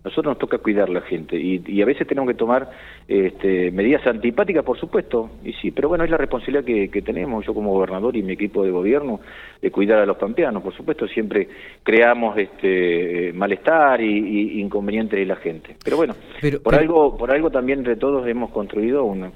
nosotros 0.03 0.33
nos 0.33 0.39
toca 0.39 0.59
cuidar 0.59 0.89
la 0.89 1.03
gente 1.03 1.37
y, 1.37 1.81
a 1.81 1.85
veces 1.85 2.07
tenemos 2.07 2.29
que 2.29 2.37
tomar 2.37 2.69
este, 3.07 3.71
medidas 3.71 4.05
antipáticas, 4.07 4.65
por 4.65 4.77
supuesto, 4.79 5.31
y 5.45 5.53
sí, 5.53 5.71
pero 5.71 5.89
bueno, 5.89 6.03
es 6.03 6.11
la 6.11 6.17
responsabilidad 6.17 6.65
que, 6.65 7.03
tenemos, 7.03 7.47
yo 7.47 7.55
como 7.55 7.73
gobernador 7.73 8.17
y 8.17 8.23
mi 8.23 8.33
equipo 8.33 8.65
de 8.65 8.71
gobierno, 8.71 9.21
de 9.63 9.71
cuidar 9.71 10.01
a 10.01 10.07
los 10.07 10.17
pampeanos. 10.17 10.63
Por 10.63 10.75
supuesto, 10.75 11.07
siempre 11.07 11.49
creamos 11.83 12.37
este 12.39 13.33
malestar 13.35 14.01
y, 14.01 14.61
inconvenientes 14.61 15.19
de 15.19 15.27
la 15.27 15.37
gente. 15.37 15.77
Pero 15.85 15.97
bueno, 15.97 16.15
por 16.63 16.75
algo 16.75 17.17
por 17.17 17.31
algo 17.31 17.51
también 17.51 17.81
entre 17.81 17.97
todos 17.97 18.27
hemos 18.27 18.51
construido 18.51 19.05
una 19.05 19.31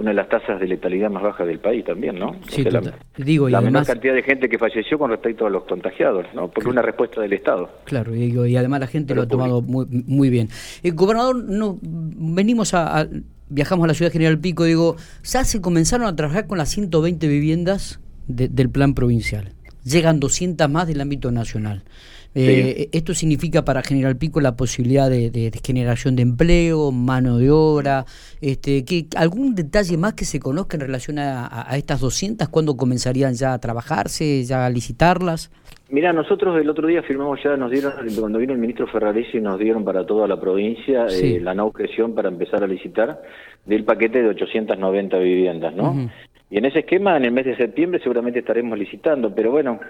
una 0.00 0.12
de 0.12 0.14
las 0.14 0.30
tasas 0.30 0.58
de 0.58 0.66
letalidad 0.66 1.10
más 1.10 1.22
bajas 1.22 1.46
del 1.46 1.58
país 1.58 1.84
también, 1.84 2.18
¿no? 2.18 2.34
Sí, 2.48 2.64
la, 2.64 2.80
Digo, 3.18 3.50
y 3.50 3.52
la 3.52 3.60
menor 3.60 3.84
cantidad 3.84 4.14
de 4.14 4.22
gente 4.22 4.48
que 4.48 4.56
falleció 4.56 4.98
con 4.98 5.10
respecto 5.10 5.46
a 5.46 5.50
los 5.50 5.64
contagiados, 5.64 6.24
¿no? 6.34 6.48
Porque 6.48 6.70
una 6.70 6.80
respuesta 6.80 7.20
del 7.20 7.34
Estado. 7.34 7.68
Claro, 7.84 8.16
y, 8.16 8.34
y 8.34 8.56
además 8.56 8.80
la 8.80 8.86
gente 8.86 9.14
lo 9.14 9.22
ha 9.22 9.28
tomado 9.28 9.60
muy, 9.60 9.84
muy 9.90 10.30
bien. 10.30 10.48
El 10.82 10.94
gobernador, 10.94 11.36
no, 11.36 11.78
venimos 11.82 12.72
a, 12.72 13.06
viajamos 13.50 13.84
a 13.84 13.88
la 13.88 13.94
ciudad 13.94 14.10
General 14.10 14.38
Pico, 14.38 14.64
digo, 14.64 14.96
ya 15.22 15.44
se 15.44 15.60
comenzaron 15.60 16.06
a 16.06 16.16
trabajar 16.16 16.46
con 16.46 16.56
las 16.56 16.70
120 16.70 17.28
viviendas 17.28 18.00
del 18.26 18.70
plan 18.70 18.94
provincial. 18.94 19.52
llegan 19.84 20.18
200 20.18 20.70
más 20.70 20.88
del 20.88 21.02
ámbito 21.02 21.30
nacional. 21.30 21.82
Eh, 22.34 22.88
esto 22.92 23.12
significa 23.12 23.64
para 23.64 23.82
General 23.82 24.16
Pico 24.16 24.40
la 24.40 24.56
posibilidad 24.56 25.10
de, 25.10 25.50
generación 25.64 26.14
de 26.14 26.22
empleo, 26.22 26.92
mano 26.92 27.38
de 27.38 27.50
obra, 27.50 28.04
este, 28.40 28.84
que, 28.84 29.06
algún 29.16 29.54
detalle 29.54 29.96
más 29.96 30.14
que 30.14 30.24
se 30.24 30.38
conozca 30.38 30.76
en 30.76 30.82
relación 30.82 31.18
a, 31.18 31.66
estas 31.72 32.00
200, 32.00 32.48
¿cuándo 32.48 32.76
comenzarían 32.76 33.34
ya 33.34 33.52
a 33.52 33.58
trabajarse, 33.58 34.44
ya 34.44 34.66
a 34.66 34.70
licitarlas? 34.70 35.50
Mira, 35.88 36.12
nosotros 36.12 36.56
el 36.60 36.70
otro 36.70 36.86
día 36.86 37.02
firmamos 37.02 37.40
ya, 37.42 37.56
nos 37.56 37.70
dieron, 37.70 37.92
cuando 38.16 38.38
vino 38.38 38.52
el 38.52 38.60
ministro 38.60 38.86
Ferraresi, 38.86 39.40
nos 39.40 39.58
dieron 39.58 39.84
para 39.84 40.06
toda 40.06 40.28
la 40.28 40.40
provincia 40.40 41.06
eh, 41.06 41.40
la 41.40 41.52
no 41.52 41.66
objeción 41.66 42.14
para 42.14 42.28
empezar 42.28 42.62
a 42.62 42.68
licitar 42.68 43.20
del 43.66 43.84
paquete 43.84 44.22
de 44.22 44.28
890 44.28 45.18
viviendas, 45.18 45.74
¿no? 45.74 46.08
Y 46.50 46.58
en 46.58 46.64
ese 46.64 46.80
esquema, 46.80 47.16
en 47.16 47.24
el 47.24 47.32
mes 47.32 47.46
de 47.46 47.56
septiembre 47.56 48.00
seguramente 48.00 48.40
estaremos 48.40 48.76
licitando, 48.76 49.32
pero 49.32 49.52
bueno, 49.52 49.80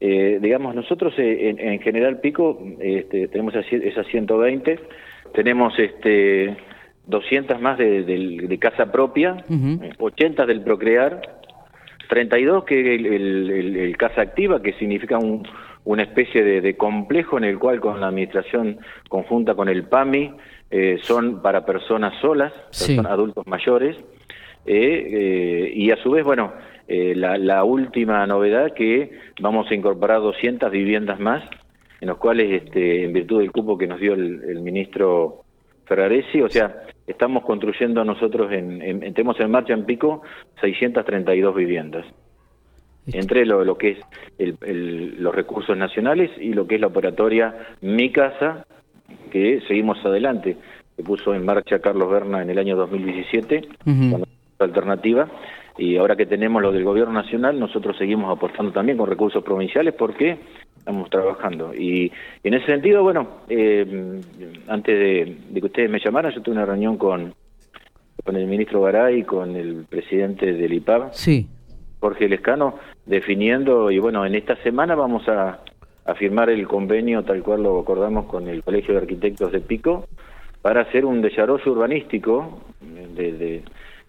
eh, 0.00 0.38
digamos, 0.40 0.74
nosotros 0.74 1.14
eh, 1.16 1.54
en, 1.58 1.80
General 1.80 2.20
Pico 2.20 2.62
este, 2.78 3.28
tenemos 3.28 3.54
esas 3.54 4.06
120, 4.06 4.78
tenemos 5.32 5.78
este 5.78 6.56
200 7.06 7.60
más 7.60 7.78
de, 7.78 8.58
casa 8.60 8.92
propia, 8.92 9.44
80 9.98 10.44
del 10.44 10.60
Procrear, 10.60 11.22
32 12.08 12.64
que 12.64 12.94
el, 12.94 13.06
el, 13.76 13.96
Casa 13.96 14.20
Activa, 14.20 14.60
que 14.60 14.74
significa 14.74 15.16
un, 15.16 15.46
una 15.84 16.02
especie 16.02 16.60
de, 16.60 16.76
complejo 16.76 17.38
en 17.38 17.44
el 17.44 17.58
cual 17.58 17.80
con 17.80 18.00
la 18.00 18.08
administración 18.08 18.78
conjunta 19.08 19.54
con 19.54 19.68
el 19.68 19.84
PAMI 19.84 20.32
eh, 20.70 20.98
son 21.02 21.40
para 21.40 21.64
personas 21.64 22.12
solas, 22.20 22.52
son 22.70 23.06
adultos 23.06 23.46
mayores, 23.46 23.96
eh, 24.66 25.06
eh, 25.10 25.72
y 25.74 25.90
a 25.90 25.96
su 25.96 26.10
vez, 26.10 26.24
bueno, 26.24 26.52
eh, 26.86 27.14
la, 27.14 27.64
última 27.64 28.26
novedad 28.26 28.72
que 28.74 29.10
vamos 29.40 29.70
a 29.70 29.74
incorporar 29.74 30.20
200 30.20 30.70
viviendas 30.70 31.18
más, 31.20 31.42
en 32.00 32.08
los 32.08 32.18
cuales, 32.18 32.64
este, 32.64 33.04
en 33.04 33.12
virtud 33.12 33.40
del 33.40 33.52
cupo 33.52 33.78
que 33.78 33.86
nos 33.86 34.00
dio 34.00 34.14
el, 34.14 34.60
ministro 34.60 35.44
Ferraresi, 35.84 36.42
o 36.42 36.48
sea, 36.48 36.82
estamos 37.06 37.44
construyendo 37.44 38.04
nosotros, 38.04 38.52
en, 38.52 39.00
tenemos 39.14 39.38
en 39.40 39.50
marcha 39.50 39.72
en 39.72 39.84
Pico 39.84 40.22
632 40.60 41.54
viviendas 41.54 42.06
entre 43.12 43.44
lo, 43.46 43.76
que 43.76 43.98
es 44.38 44.54
los 44.60 45.34
recursos 45.34 45.76
nacionales 45.76 46.30
y 46.38 46.52
lo 46.52 46.66
que 46.66 46.76
es 46.76 46.80
la 46.80 46.88
operatoria 46.88 47.54
Mi 47.80 48.12
Casa, 48.12 48.66
que 49.30 49.60
seguimos 49.66 50.04
adelante. 50.04 50.56
Se 50.96 51.02
puso 51.02 51.34
en 51.34 51.44
marcha 51.44 51.80
Carlos 51.80 52.10
Berna 52.10 52.42
en 52.42 52.50
el 52.50 52.58
año 52.58 52.76
2017, 52.76 53.62
alternativa 54.64 55.28
y 55.78 55.96
ahora 55.96 56.16
que 56.16 56.26
tenemos 56.26 56.60
lo 56.60 56.72
del 56.72 56.84
gobierno 56.84 57.14
nacional, 57.14 57.58
nosotros 57.58 57.96
seguimos 57.96 58.30
apostando 58.36 58.72
también 58.72 58.98
con 58.98 59.08
recursos 59.08 59.42
provinciales 59.42 59.94
porque 59.94 60.38
estamos 60.76 61.08
trabajando. 61.08 61.74
Y, 61.74 62.12
en 62.44 62.54
ese 62.54 62.66
sentido, 62.66 63.02
bueno, 63.02 63.28
eh, 63.48 64.20
antes 64.68 64.98
de, 64.98 65.60
que 65.60 65.66
ustedes 65.66 65.90
me 65.90 65.98
llamaran, 65.98 66.32
yo 66.32 66.42
tuve 66.42 66.56
una 66.56 66.66
reunión 66.66 66.98
con, 66.98 67.34
con 68.24 68.36
el 68.36 68.46
ministro 68.46 68.82
Garay 68.82 69.20
y 69.20 69.22
con 69.22 69.56
el 69.56 69.86
presidente 69.88 70.52
del 70.52 70.72
IPAB, 70.74 71.14
sí. 71.14 71.48
Jorge 72.00 72.28
Lescano, 72.28 72.76
definiendo, 73.06 73.90
y 73.90 73.98
bueno, 73.98 74.24
en 74.26 74.34
esta 74.34 74.56
semana 74.56 74.94
vamos 74.94 75.28
a, 75.28 75.60
a 76.04 76.14
firmar 76.14 76.50
el 76.50 76.66
convenio 76.66 77.22
tal 77.24 77.42
cual 77.42 77.62
lo 77.62 77.78
acordamos 77.78 78.26
con 78.26 78.48
el 78.48 78.62
Colegio 78.62 78.94
de 78.94 79.00
Arquitectos 79.00 79.52
de 79.52 79.60
Pico 79.60 80.06
para 80.60 80.82
hacer 80.82 81.04
un 81.04 81.22
desarrollo 81.22 81.72
urbanístico 81.72 82.60
de 83.14 83.62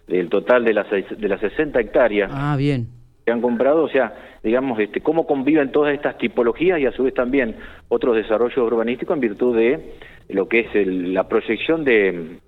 del 0.06 0.28
total 0.28 0.64
de 0.64 0.74
las, 0.74 0.86
de 0.90 1.28
las 1.28 1.40
60 1.40 1.80
hectáreas 1.80 2.30
ah, 2.32 2.56
bien. 2.56 2.88
que 3.24 3.32
han 3.32 3.40
comprado, 3.40 3.84
o 3.84 3.88
sea, 3.88 4.12
digamos, 4.42 4.78
este, 4.78 5.00
cómo 5.00 5.26
conviven 5.26 5.70
todas 5.72 5.94
estas 5.94 6.18
tipologías 6.18 6.80
y 6.80 6.86
a 6.86 6.92
su 6.92 7.04
vez 7.04 7.14
también 7.14 7.56
otros 7.88 8.16
desarrollos 8.16 8.58
urbanísticos 8.58 9.14
en 9.14 9.20
virtud 9.20 9.56
de 9.56 9.94
lo 10.28 10.48
que 10.48 10.60
es 10.60 10.86
la 10.86 11.28
proyección 11.28 11.84
de, 11.84 12.38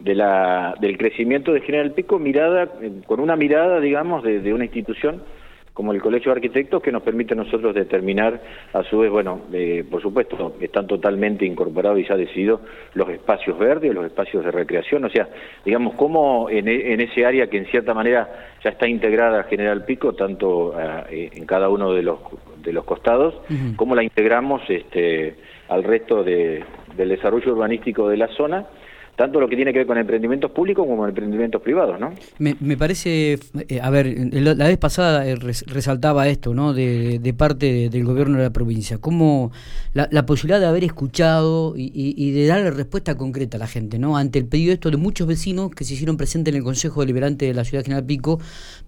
de 0.00 0.14
la, 0.14 0.74
del 0.80 0.96
crecimiento 0.96 1.52
de 1.52 1.60
General 1.60 1.92
Pico 1.92 2.18
mirada, 2.18 2.70
con 3.06 3.20
una 3.20 3.36
mirada, 3.36 3.80
digamos, 3.80 4.22
de, 4.22 4.40
de 4.40 4.54
una 4.54 4.64
institución 4.64 5.22
como 5.74 5.92
el 5.92 6.00
Colegio 6.00 6.30
de 6.30 6.36
Arquitectos, 6.36 6.80
que 6.80 6.92
nos 6.92 7.02
permite 7.02 7.34
a 7.34 7.36
nosotros 7.36 7.74
determinar, 7.74 8.40
a 8.72 8.84
su 8.84 9.00
vez, 9.00 9.10
bueno, 9.10 9.40
eh, 9.52 9.84
por 9.90 10.00
supuesto, 10.00 10.54
están 10.60 10.86
totalmente 10.86 11.44
incorporados 11.44 11.98
y 11.98 12.06
ya 12.06 12.16
decididos 12.16 12.60
los 12.94 13.08
espacios 13.08 13.58
verdes, 13.58 13.92
los 13.92 14.06
espacios 14.06 14.44
de 14.44 14.52
recreación, 14.52 15.04
o 15.04 15.10
sea, 15.10 15.28
digamos, 15.64 15.94
cómo 15.94 16.48
en, 16.48 16.68
en 16.68 17.00
ese 17.00 17.26
área 17.26 17.48
que 17.48 17.58
en 17.58 17.66
cierta 17.66 17.92
manera 17.92 18.54
ya 18.62 18.70
está 18.70 18.88
integrada 18.88 19.42
General 19.44 19.84
Pico, 19.84 20.12
tanto 20.12 20.74
eh, 21.10 21.30
en 21.34 21.44
cada 21.44 21.68
uno 21.68 21.92
de 21.92 22.02
los, 22.02 22.20
de 22.62 22.72
los 22.72 22.84
costados, 22.84 23.34
cómo 23.74 23.96
la 23.96 24.04
integramos 24.04 24.62
este, 24.68 25.34
al 25.68 25.82
resto 25.82 26.22
de, 26.22 26.62
del 26.96 27.08
desarrollo 27.08 27.52
urbanístico 27.52 28.08
de 28.08 28.16
la 28.16 28.28
zona, 28.28 28.64
tanto 29.16 29.40
lo 29.40 29.48
que 29.48 29.56
tiene 29.56 29.72
que 29.72 29.78
ver 29.78 29.86
con 29.86 29.96
emprendimientos 29.96 30.50
públicos 30.50 30.86
como 30.86 31.06
emprendimientos 31.06 31.62
privados, 31.62 32.00
¿no? 32.00 32.12
Me, 32.38 32.76
parece, 32.76 33.38
eh, 33.68 33.80
a 33.80 33.90
ver, 33.90 34.06
la 34.32 34.66
vez 34.66 34.78
pasada 34.78 35.26
eh, 35.26 35.36
resaltaba 35.36 36.28
esto, 36.28 36.52
¿no? 36.52 36.72
De, 36.72 37.34
parte 37.36 37.90
del 37.90 38.04
gobierno 38.04 38.38
de 38.38 38.44
la 38.44 38.52
provincia, 38.52 38.98
como 38.98 39.50
la, 39.92 40.26
posibilidad 40.26 40.60
de 40.60 40.66
haber 40.66 40.84
escuchado 40.84 41.74
y, 41.76 42.30
de 42.32 42.46
darle 42.46 42.70
respuesta 42.70 43.16
concreta 43.16 43.56
a 43.56 43.60
la 43.60 43.66
gente, 43.66 43.98
¿no? 43.98 44.16
Ante 44.16 44.38
el 44.38 44.46
pedido 44.46 44.72
esto 44.72 44.90
de 44.90 44.96
muchos 44.96 45.26
vecinos 45.26 45.70
que 45.70 45.84
se 45.84 45.94
hicieron 45.94 46.16
presentes 46.16 46.52
en 46.52 46.58
el 46.58 46.64
Consejo 46.64 47.00
Deliberante 47.00 47.46
de 47.46 47.54
la 47.54 47.64
Ciudad 47.64 47.84
General 47.84 48.04
Pico, 48.04 48.40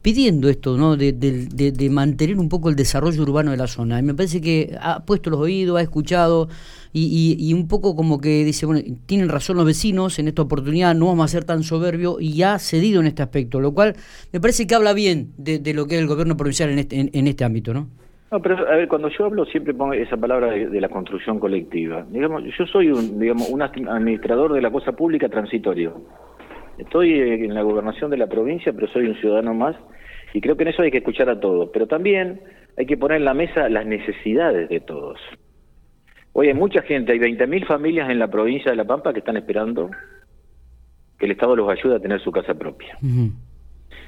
pidiendo 0.02 0.48
esto, 0.48 0.76
¿no? 0.76 0.96
De, 0.96 1.12
de 1.12 1.90
mantener 1.90 2.38
un 2.38 2.48
poco 2.48 2.68
el 2.68 2.76
desarrollo 2.76 3.22
urbano 3.22 3.50
de 3.50 3.56
la 3.56 3.66
zona. 3.66 3.98
Y 3.98 4.02
me 4.02 4.14
parece 4.14 4.40
que 4.40 4.76
ha 4.80 5.04
puesto 5.04 5.30
los 5.30 5.40
oídos, 5.40 5.78
ha 5.78 5.82
escuchado 5.82 6.48
y, 6.98 7.52
un 7.52 7.68
poco 7.68 7.94
como 7.94 8.20
que 8.20 8.44
dice, 8.44 8.64
bueno, 8.64 8.80
tienen 9.06 9.28
razón 9.28 9.56
los 9.56 9.66
vecinos, 9.66 10.18
en 10.18 10.28
esta 10.28 10.42
oportunidad 10.42 10.94
no 10.94 11.06
vamos 11.06 11.26
a 11.26 11.28
ser 11.28 11.44
tan 11.44 11.62
soberbios 11.62 12.16
y 12.20 12.42
ha 12.42 12.58
cedido 12.58 13.00
en 13.00 13.06
este 13.06 13.22
aspecto, 13.22 13.60
lo 13.60 13.74
cual 13.74 13.94
me 14.32 14.40
parece 14.40 14.66
que 14.66 14.74
habla 14.74 14.94
bien 14.94 15.32
de, 15.36 15.60
lo 15.74 15.86
que 15.86 15.96
es 15.96 16.00
el 16.00 16.06
gobierno 16.06 16.36
provincial 16.36 16.70
en 16.70 16.78
este, 16.78 17.10
en, 17.12 17.26
este 17.26 17.44
ámbito, 17.44 17.74
¿no? 17.74 17.88
No, 18.30 18.40
pero 18.40 18.66
a 18.66 18.76
ver, 18.76 18.88
cuando 18.88 19.08
yo 19.08 19.26
hablo 19.26 19.44
siempre 19.44 19.74
pongo 19.74 19.92
esa 19.92 20.16
palabra 20.16 20.50
de, 20.50 20.80
la 20.80 20.88
construcción 20.88 21.38
colectiva. 21.38 22.04
Digamos, 22.10 22.42
yo 22.58 22.66
soy 22.66 22.90
un, 22.90 23.20
digamos, 23.20 23.48
un 23.50 23.62
administrador 23.62 24.52
de 24.54 24.62
la 24.62 24.70
cosa 24.70 24.92
pública 24.92 25.28
transitorio. 25.28 26.00
Estoy 26.78 27.12
en 27.20 27.54
la 27.54 27.62
gobernación 27.62 28.10
de 28.10 28.16
la 28.16 28.26
provincia, 28.26 28.72
pero 28.72 28.88
soy 28.88 29.06
un 29.06 29.14
ciudadano 29.16 29.54
más 29.54 29.76
y 30.34 30.40
creo 30.40 30.56
que 30.56 30.64
en 30.64 30.70
eso 30.70 30.82
hay 30.82 30.90
que 30.90 30.98
escuchar 30.98 31.28
a 31.28 31.40
todos. 31.40 31.70
Pero 31.72 31.86
también 31.86 32.40
hay 32.76 32.86
que 32.86 32.96
poner 32.96 33.18
en 33.18 33.24
la 33.24 33.34
mesa 33.34 33.68
las 33.68 33.86
necesidades 33.86 34.68
de 34.68 34.80
todos. 34.80 35.18
Hoy 36.38 36.48
hay 36.48 36.54
mucha 36.54 36.82
gente, 36.82 37.12
hay 37.12 37.18
20.000 37.18 37.66
familias 37.66 38.10
en 38.10 38.18
la 38.18 38.28
provincia 38.28 38.70
de 38.70 38.76
La 38.76 38.84
Pampa 38.84 39.10
que 39.14 39.20
están 39.20 39.38
esperando 39.38 39.88
que 41.18 41.24
el 41.24 41.32
Estado 41.32 41.56
los 41.56 41.66
ayude 41.66 41.96
a 41.96 41.98
tener 41.98 42.20
su 42.20 42.30
casa 42.30 42.52
propia. 42.52 42.98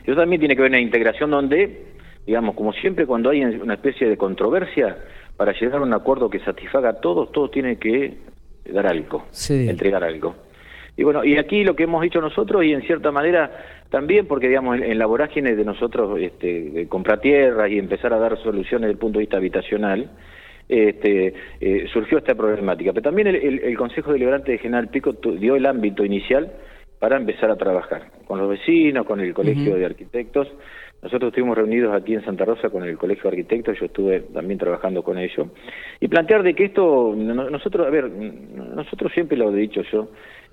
Eso 0.04 0.14
también 0.14 0.38
tiene 0.38 0.54
que 0.54 0.61
ver 0.61 0.70
una 0.70 0.78
integración 0.78 1.30
donde, 1.30 1.87
digamos, 2.26 2.54
como 2.54 2.75
siempre 2.75 3.06
cuando 3.06 3.30
hay 3.30 3.42
una 3.42 3.73
especie 3.73 4.11
de 4.11 4.18
controversia, 4.18 4.99
para 5.38 5.58
llegar 5.58 5.80
a 5.80 5.82
un 5.82 5.94
acuerdo 5.94 6.28
que 6.28 6.40
satisfaga 6.40 6.90
a 6.90 7.00
todos, 7.00 7.32
todos 7.32 7.50
tienen 7.50 7.76
que 7.76 8.18
dar 8.75 8.87
algo, 8.87 9.25
entregar 9.49 10.04
algo. 10.04 10.37
Y 10.99 11.04
bueno, 11.04 11.25
y 11.25 11.38
aquí 11.38 11.64
lo 11.64 11.75
que 11.75 11.85
hemos 11.85 12.02
dicho 12.02 12.20
nosotros, 12.20 12.62
y 12.62 12.75
en 12.75 12.82
cierta 12.82 13.11
manera 13.11 13.50
también, 13.88 14.26
porque 14.26 14.49
digamos, 14.49 14.78
en, 14.78 14.99
la 14.99 15.06
vorágine 15.06 15.56
de 15.56 15.64
nosotros 15.64 16.20
este, 16.20 16.88
comprar 16.88 17.23
tierras 17.23 17.70
y 17.70 17.78
empezar 17.78 18.12
a 18.12 18.18
dar 18.18 18.37
soluciones 18.42 18.82
desde 18.82 18.92
el 18.92 18.99
punto 18.99 19.18
de 19.18 19.23
vista 19.23 19.38
habitacional, 19.38 20.11
este, 20.69 21.35
eh, 21.61 21.87
surgió 21.93 22.19
esta 22.19 22.35
problemática. 22.35 22.93
Pero 22.93 23.03
también 23.03 23.29
el, 23.29 23.77
Consejo 23.77 24.13
Deliberante 24.13 24.53
de 24.53 24.59
General 24.59 24.89
Pico 24.89 25.13
dio 25.13 25.57
el 25.57 25.67
ámbito 25.67 26.05
inicial 26.05 26.53
para 26.99 27.17
empezar 27.17 27.51
a 27.51 27.57
trabajar 27.57 28.11
con 28.27 28.39
los 28.39 28.49
vecinos, 28.49 29.07
con 29.07 29.21
el 29.21 29.33
Colegio 29.33 29.77
de 29.77 29.87
Arquitectos. 29.87 30.49
Nosotros 31.01 31.29
estuvimos 31.29 31.57
reunidos 31.57 31.95
aquí 31.95 32.15
en 32.15 32.25
Santa 32.25 32.45
Rosa 32.45 32.71
con 32.71 32.83
el 32.83 32.99
Colegio 32.99 33.25
de 33.25 33.29
Arquitectos, 33.29 33.79
yo 33.79 33.87
estuve 33.87 34.21
también 34.21 34.59
trabajando 34.59 35.05
con 35.05 35.17
ellos. 35.17 35.47
Y 36.01 36.09
plantear 36.09 36.43
de 36.43 36.55
que 36.55 36.65
esto, 36.65 37.15
nosotros, 37.17 37.87
a 37.87 37.91
ver, 37.91 38.11
nosotros 38.11 39.13
siempre 39.13 39.39
lo 39.39 39.53
he 39.53 39.57
dicho 39.57 39.83
yo, 39.93 40.09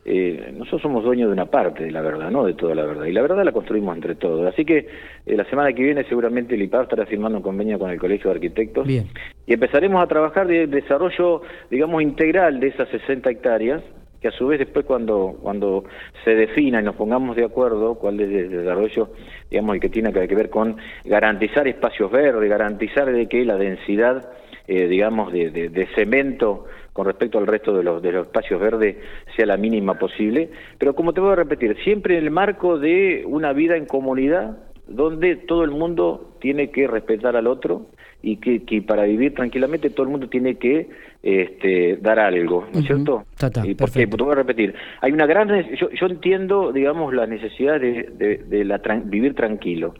eh, 0.07 0.53
nosotros 0.53 0.83
somos 0.83 1.03
dueños 1.03 1.29
de 1.29 1.33
una 1.33 1.47
parte 1.47 1.83
de 1.83 1.91
la 1.91 2.01
verdad, 2.01 2.29
no 2.29 2.45
de 2.45 2.53
toda 2.53 2.75
la 2.75 2.85
verdad. 2.85 3.05
Y 3.05 3.11
la 3.11 3.23
verdad 3.23 3.43
la 3.43 3.51
construimos 3.51 3.95
entre 3.95 4.13
todos. 4.13 4.45
Así 4.45 4.63
que 4.63 4.87
eh, 5.25 5.35
la 5.35 5.45
semana 5.45 5.73
que 5.73 5.81
viene 5.81 6.03
seguramente 6.03 6.53
el 6.53 6.61
IPAB 6.61 6.83
estará 6.83 7.05
firmando 7.07 7.39
un 7.39 7.43
convenio 7.43 7.79
con 7.79 7.89
el 7.89 7.99
Colegio 7.99 8.29
de 8.29 8.35
Arquitectos. 8.35 8.87
Y 8.87 9.03
empezaremos 9.47 10.03
a 10.03 10.07
trabajar 10.07 10.45
de 10.45 10.67
desarrollo, 10.67 11.41
digamos, 11.71 12.03
integral 12.03 12.59
de 12.59 12.67
esas 12.67 12.87
60 12.89 13.31
hectáreas, 13.31 13.81
que 14.21 14.27
a 14.27 14.31
su 14.31 14.45
vez 14.45 14.59
después 14.59 14.85
cuando, 14.85 15.37
cuando 15.41 15.85
se 16.23 16.35
defina 16.35 16.81
y 16.81 16.83
nos 16.83 16.95
pongamos 16.95 17.35
de 17.35 17.45
acuerdo 17.45 17.95
cuál 17.95 18.19
es 18.19 18.29
el 18.29 18.51
desarrollo, 18.51 19.09
digamos, 19.49 19.73
el 19.73 19.81
que 19.81 19.89
tiene 19.89 20.13
que 20.13 20.35
ver 20.35 20.51
con 20.51 20.77
garantizar 21.03 21.67
espacios 21.67 22.11
verdes, 22.11 22.47
garantizar 22.47 23.11
de 23.11 23.27
que 23.27 23.43
la 23.43 23.57
densidad, 23.57 24.29
eh, 24.67 24.87
digamos, 24.87 25.31
de, 25.31 25.49
de 25.49 25.87
cemento 25.95 26.65
con 26.95 27.05
respecto 27.05 27.37
al 27.37 27.45
resto 27.45 27.75
de 27.75 27.83
los, 27.83 28.01
de 28.01 28.13
los 28.13 28.27
espacios 28.27 28.57
verdes 28.59 28.95
sea 29.35 29.45
la 29.45 29.57
mínima 29.57 29.95
posible, 29.95 30.49
pero 30.77 30.95
como 30.95 31.11
te 31.11 31.19
voy 31.19 31.33
a 31.33 31.35
repetir, 31.35 31.75
siempre 31.83 32.17
en 32.17 32.23
el 32.23 32.31
marco 32.31 32.79
de 32.79 33.25
una 33.27 33.51
vida 33.51 33.75
en 33.75 33.85
comunidad 33.85 34.57
donde 34.87 35.35
todo 35.35 35.65
el 35.65 35.71
mundo 35.71 36.37
tiene 36.39 36.69
que 36.71 36.87
respetar 36.87 37.35
al 37.35 37.47
otro 37.47 37.87
y 38.21 38.37
que, 38.37 38.81
para 38.81 39.03
vivir 39.03 39.33
tranquilamente 39.33 39.89
todo 39.89 40.03
el 40.03 40.09
mundo 40.09 40.29
tiene 40.29 40.55
que 40.55 40.87
este, 41.21 41.97
dar 41.97 42.17
algo, 42.17 42.65
¿no 42.73 42.79
es 42.79 42.85
cierto? 42.85 43.25
y 43.65 43.75
porque, 43.75 44.07
te 44.07 44.23
voy 44.23 44.31
a 44.31 44.35
repetir, 44.35 44.73
hay 45.01 45.11
una 45.11 45.25
gran, 45.25 45.49
yo, 45.75 45.89
yo 45.89 46.05
entiendo, 46.07 46.71
digamos, 46.71 47.13
la 47.13 47.27
necesidad 47.27 47.77
de, 47.77 48.41
de, 48.47 48.63
la, 48.63 48.77
vivir 49.03 49.35
tranquilo, 49.35 49.95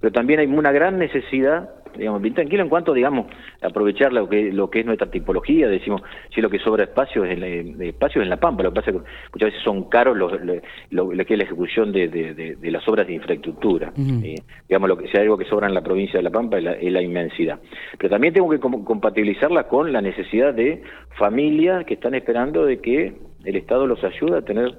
pero 0.00 0.12
también 0.12 0.38
hay 0.38 0.46
una 0.46 0.70
gran 0.70 0.96
necesidad 0.98 1.70
digamos, 1.96 2.22
bien 2.22 2.34
tranquilo 2.34 2.62
en 2.62 2.68
cuanto, 2.68 2.92
digamos, 2.92 3.26
aprovechar 3.62 4.12
lo 4.12 4.28
que, 4.28 4.52
lo 4.52 4.70
que 4.70 4.80
es 4.80 4.86
nuestra 4.86 5.10
tipología, 5.10 5.68
decimos, 5.68 6.02
si 6.34 6.40
lo 6.40 6.50
que 6.50 6.58
sobra 6.58 6.84
espacio 6.84 7.24
es 7.24 7.36
en, 7.36 7.80
espacio 7.82 8.22
en 8.22 8.28
la 8.28 8.38
Pampa, 8.38 8.62
lo 8.62 8.70
que 8.70 8.76
pasa 8.76 8.90
es 8.90 8.96
que 8.96 9.02
muchas 9.32 9.46
veces 9.48 9.62
son 9.62 9.88
caros 9.88 10.16
los, 10.16 10.32
lo, 10.90 11.08
que 11.08 11.34
es 11.34 11.38
la 11.38 11.44
ejecución 11.44 11.92
de, 11.92 12.08
de, 12.08 12.70
las 12.70 12.86
obras 12.88 13.06
de 13.06 13.14
infraestructura. 13.14 13.92
Eh, 13.96 14.36
digamos, 14.68 14.88
lo 14.88 14.96
que 14.96 15.08
si 15.08 15.16
hay 15.16 15.24
algo 15.24 15.38
que 15.38 15.44
sobra 15.44 15.66
en 15.66 15.74
la 15.74 15.82
provincia 15.82 16.18
de 16.18 16.22
La 16.22 16.30
Pampa 16.30 16.58
es 16.58 16.92
la, 16.92 17.02
inmensidad. 17.02 17.60
Pero 17.98 18.10
también 18.10 18.34
tengo 18.34 18.50
que 18.50 18.58
compatibilizarla 18.58 19.68
con 19.68 19.92
la 19.92 20.00
necesidad 20.00 20.54
de 20.54 20.82
familias 21.18 21.84
que 21.84 21.94
están 21.94 22.14
esperando 22.14 22.64
de 22.64 22.80
que 22.80 23.14
el 23.44 23.56
Estado 23.56 23.86
los 23.86 24.02
ayude 24.02 24.38
a 24.38 24.42
tener 24.42 24.74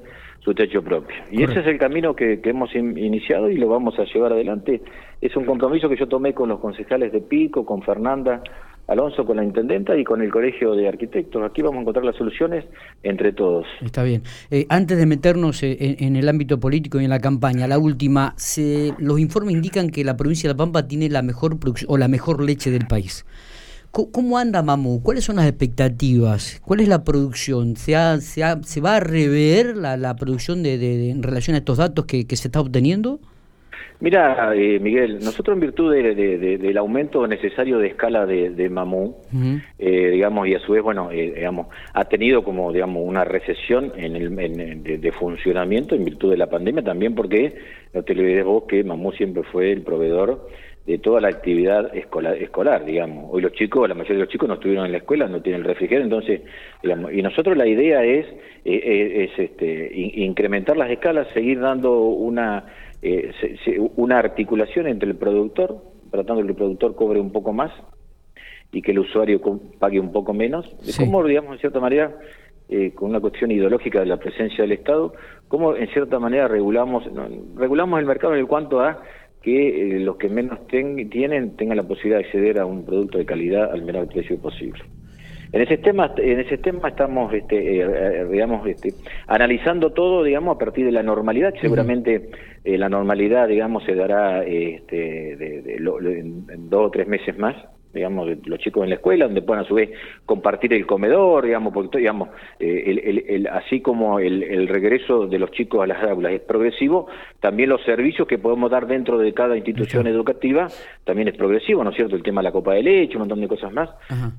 su 0.47 0.53
techo 0.53 0.81
propio. 0.81 1.17
Y 1.29 1.43
ese 1.43 1.59
es 1.59 1.67
el 1.67 1.77
camino 1.77 2.15
que, 2.15 2.39
hemos 2.41 2.73
iniciado 2.73 3.49
y 3.49 3.57
lo 3.57 3.67
vamos 3.67 3.99
a 3.99 4.05
llevar 4.05 4.31
adelante. 4.31 4.81
Es 5.19 5.35
un 5.35 5.43
compromiso 5.43 5.89
que 5.89 5.97
yo 5.97 6.07
tomé 6.07 6.33
con 6.33 6.47
los 6.47 6.61
concejales 6.61 7.11
de 7.11 7.19
Pico, 7.19 7.65
con 7.65 7.81
Fernanda 7.81 8.41
Alonso, 8.87 9.25
con 9.25 9.35
la 9.35 9.43
intendenta 9.43 9.97
y 9.97 10.05
con 10.05 10.21
el 10.21 10.31
Colegio 10.31 10.73
de 10.73 10.87
Arquitectos. 10.87 11.43
Aquí 11.43 11.61
vamos 11.61 11.79
a 11.79 11.81
encontrar 11.81 12.05
las 12.05 12.15
soluciones 12.15 12.63
entre 13.03 13.33
todos. 13.33 13.67
Está 13.81 14.03
bien. 14.03 14.23
Eh, 14.49 14.65
antes 14.69 14.97
de 14.97 15.05
meternos 15.05 15.61
eh, 15.63 15.97
en, 15.99 16.15
el 16.15 16.29
ámbito 16.29 16.61
político 16.61 17.01
y 17.01 17.03
en 17.03 17.09
la 17.09 17.19
campaña, 17.19 17.67
la 17.67 17.77
última, 17.77 18.33
se, 18.37 18.93
los 18.99 19.19
informes 19.19 19.53
indican 19.53 19.89
que 19.89 20.05
la 20.05 20.15
provincia 20.15 20.47
de 20.47 20.53
La 20.53 20.57
Pampa 20.57 20.87
tiene 20.87 21.09
la 21.09 21.23
mejor 21.23 21.57
o 21.89 21.97
la 21.97 22.07
mejor 22.07 22.41
leche 22.41 22.71
del 22.71 22.87
país. 22.87 23.25
¿Cómo 23.91 24.37
anda 24.37 24.61
Mamu? 24.61 25.01
¿Cuáles 25.01 25.23
son 25.23 25.37
las 25.37 25.47
expectativas? 25.47 26.61
¿Cuál 26.63 26.81
es 26.81 26.87
la 26.87 27.03
producción? 27.03 27.75
¿Se, 27.75 27.93
se, 28.21 28.43
se 28.63 28.81
va 28.81 28.97
a 28.97 28.99
rever 28.99 29.75
la, 29.75 30.15
producción 30.15 30.61
de, 30.61 31.09
en 31.09 31.23
relación 31.23 31.55
a 31.55 31.59
estos 31.59 31.77
datos 31.77 32.05
que, 32.05 32.25
se 32.27 32.47
está 32.47 32.59
obteniendo? 32.59 33.19
Mira, 33.99 34.53
eh, 34.55 34.79
Miguel, 34.79 35.17
nosotros 35.23 35.55
en 35.55 35.61
virtud 35.61 35.91
del 35.91 36.77
aumento 36.77 37.25
necesario 37.25 37.79
de 37.79 37.87
escala 37.87 38.27
de, 38.27 38.69
Mamu, 38.69 39.15
eh, 39.79 40.09
digamos, 40.11 40.47
y 40.47 40.53
a 40.53 40.59
su 40.59 40.73
vez, 40.73 40.83
bueno, 40.83 41.09
eh, 41.11 41.33
digamos, 41.35 41.67
ha 41.93 42.05
tenido 42.05 42.43
como, 42.43 42.71
digamos, 42.71 43.01
una 43.03 43.23
recesión 43.23 43.91
en 43.97 44.15
el, 44.15 45.01
de, 45.01 45.11
funcionamiento 45.13 45.95
en 45.95 46.05
virtud 46.05 46.29
de 46.29 46.37
la 46.37 46.47
pandemia, 46.47 46.83
también 46.83 47.15
porque, 47.15 47.55
no 47.93 48.03
te 48.03 48.13
olvides 48.13 48.45
vos 48.45 48.65
que 48.67 48.83
Mamu 48.83 49.13
siempre 49.13 49.41
fue 49.41 49.71
el 49.71 49.81
proveedor 49.81 50.47
de 50.87 50.99
toda 50.99 51.19
la 51.19 51.27
actividad 51.27 51.93
escolar, 51.93 52.35
escolar, 52.35 52.85
digamos. 52.85 53.25
Hoy 53.29 53.41
los 53.41 53.51
chicos, 53.51 53.89
la 53.89 53.93
mayoría 53.93 54.19
de 54.19 54.23
los 54.23 54.29
chicos 54.29 54.47
no 54.47 54.53
estuvieron 54.55 54.85
en 54.85 54.93
la 54.93 54.99
escuela, 54.99 55.27
no 55.27 55.41
tienen 55.41 55.61
el 55.61 55.67
refrigerio, 55.67 56.05
entonces, 56.05 56.41
digamos, 56.81 57.11
y 57.11 57.21
nosotros 57.21 57.57
la 57.57 57.67
idea 57.67 58.05
es, 58.05 58.25
eh, 58.25 58.81
eh, 58.83 59.25
es 59.25 59.37
este, 59.37 59.91
incrementar 59.93 60.77
las 60.77 60.89
escalas, 60.89 61.27
seguir 61.33 61.59
dando 61.59 61.99
una, 61.99 62.67
eh, 63.01 63.33
una 63.97 64.17
articulación 64.17 64.87
entre 64.87 65.09
el 65.09 65.17
productor, 65.17 65.77
tratando 66.09 66.41
que 66.41 66.47
el 66.47 66.55
productor 66.55 66.95
cobre 66.95 67.19
un 67.19 67.33
poco 67.33 67.51
más 67.51 67.71
y 68.71 68.81
que 68.81 68.91
el 68.91 68.99
usuario 68.99 69.41
pague 69.79 69.99
un 69.99 70.13
poco 70.13 70.33
menos. 70.33 70.73
¿Cómo, 70.97 71.21
digamos, 71.25 71.51
en 71.51 71.59
cierta 71.59 71.81
manera, 71.81 72.15
con 72.95 73.09
una 73.09 73.19
cuestión 73.19 73.51
ideológica 73.51 73.99
de 73.99 74.05
la 74.05 74.17
presencia 74.17 74.61
del 74.61 74.71
Estado, 74.71 75.13
cómo 75.49 75.75
en 75.75 75.87
cierta 75.89 76.17
manera 76.17 76.47
regulamos, 76.47 77.03
regulamos 77.55 77.99
el 77.99 78.05
mercado 78.05 78.33
en 78.33 78.39
el 78.39 78.47
cuanto 78.47 78.79
a 78.79 79.01
que 79.47 79.95
eh, 79.95 79.99
los 80.01 80.17
que 80.17 80.27
menos 80.27 80.59
tienen 80.67 81.55
tengan 81.55 81.77
la 81.77 81.83
posibilidad 81.83 82.19
de 82.19 82.25
acceder 82.25 82.59
a 82.59 82.65
un 82.65 82.83
producto 82.83 83.17
de 83.17 83.25
calidad 83.25 83.71
al 83.71 83.81
menor 83.81 84.09
precio 84.09 84.37
posible. 84.39 84.83
En 85.53 85.61
ese 85.61 85.77
tema, 85.77 86.13
en 86.17 86.41
ese 86.41 86.57
tema 86.57 86.89
estamos, 86.89 87.33
este, 87.33 87.79
eh, 87.79 87.85
eh, 87.87 88.25
digamos, 88.29 88.67
este, 88.67 88.93
analizando 89.25 89.93
todo, 89.93 90.21
digamos, 90.25 90.57
a 90.57 90.59
partir 90.59 90.85
de 90.85 90.91
la 90.91 91.01
normalidad. 91.01 91.53
Seguramente 91.61 92.29
la 92.65 92.89
normalidad, 92.89 93.47
digamos, 93.47 93.85
se 93.85 93.95
dará 93.95 94.43
este, 94.43 95.37
de, 95.37 95.77
en 95.77 96.69
dos 96.69 96.87
o 96.87 96.91
tres 96.91 97.07
meses 97.07 97.37
más 97.37 97.55
digamos, 97.97 98.29
los 98.45 98.59
chicos 98.59 98.83
en 98.83 98.89
la 98.89 98.95
escuela, 98.95 99.25
donde 99.25 99.41
puedan 99.41 99.65
a 99.65 99.67
su 99.67 99.75
vez 99.75 99.89
compartir 100.25 100.73
el 100.73 100.85
comedor, 100.85 101.45
digamos, 101.45 101.73
porque, 101.73 101.97
digamos, 101.97 102.29
eh, 102.59 103.25
el, 103.27 103.47
así 103.47 103.81
como 103.81 104.19
el, 104.19 104.67
regreso 104.67 105.27
de 105.27 105.39
los 105.39 105.51
chicos 105.51 105.83
a 105.83 105.87
las 105.87 106.03
aulas 106.03 106.33
es 106.33 106.41
progresivo, 106.41 107.07
también 107.39 107.69
los 107.69 107.83
servicios 107.83 108.27
que 108.27 108.37
podemos 108.37 108.71
dar 108.71 108.87
dentro 108.87 109.17
de 109.17 109.33
cada 109.33 109.55
institución 109.55 110.07
educativa 110.07 110.67
también 111.03 111.27
es 111.27 111.35
progresivo, 111.35 111.83
¿no 111.83 111.91
es 111.91 111.95
cierto? 111.95 112.15
El 112.15 112.23
tema 112.23 112.41
de 112.41 112.45
la 112.45 112.51
copa 112.51 112.73
de 112.73 112.83
leche, 112.83 113.15
un 113.15 113.21
montón 113.21 113.41
de 113.41 113.47
cosas 113.47 113.71
más 113.73 113.89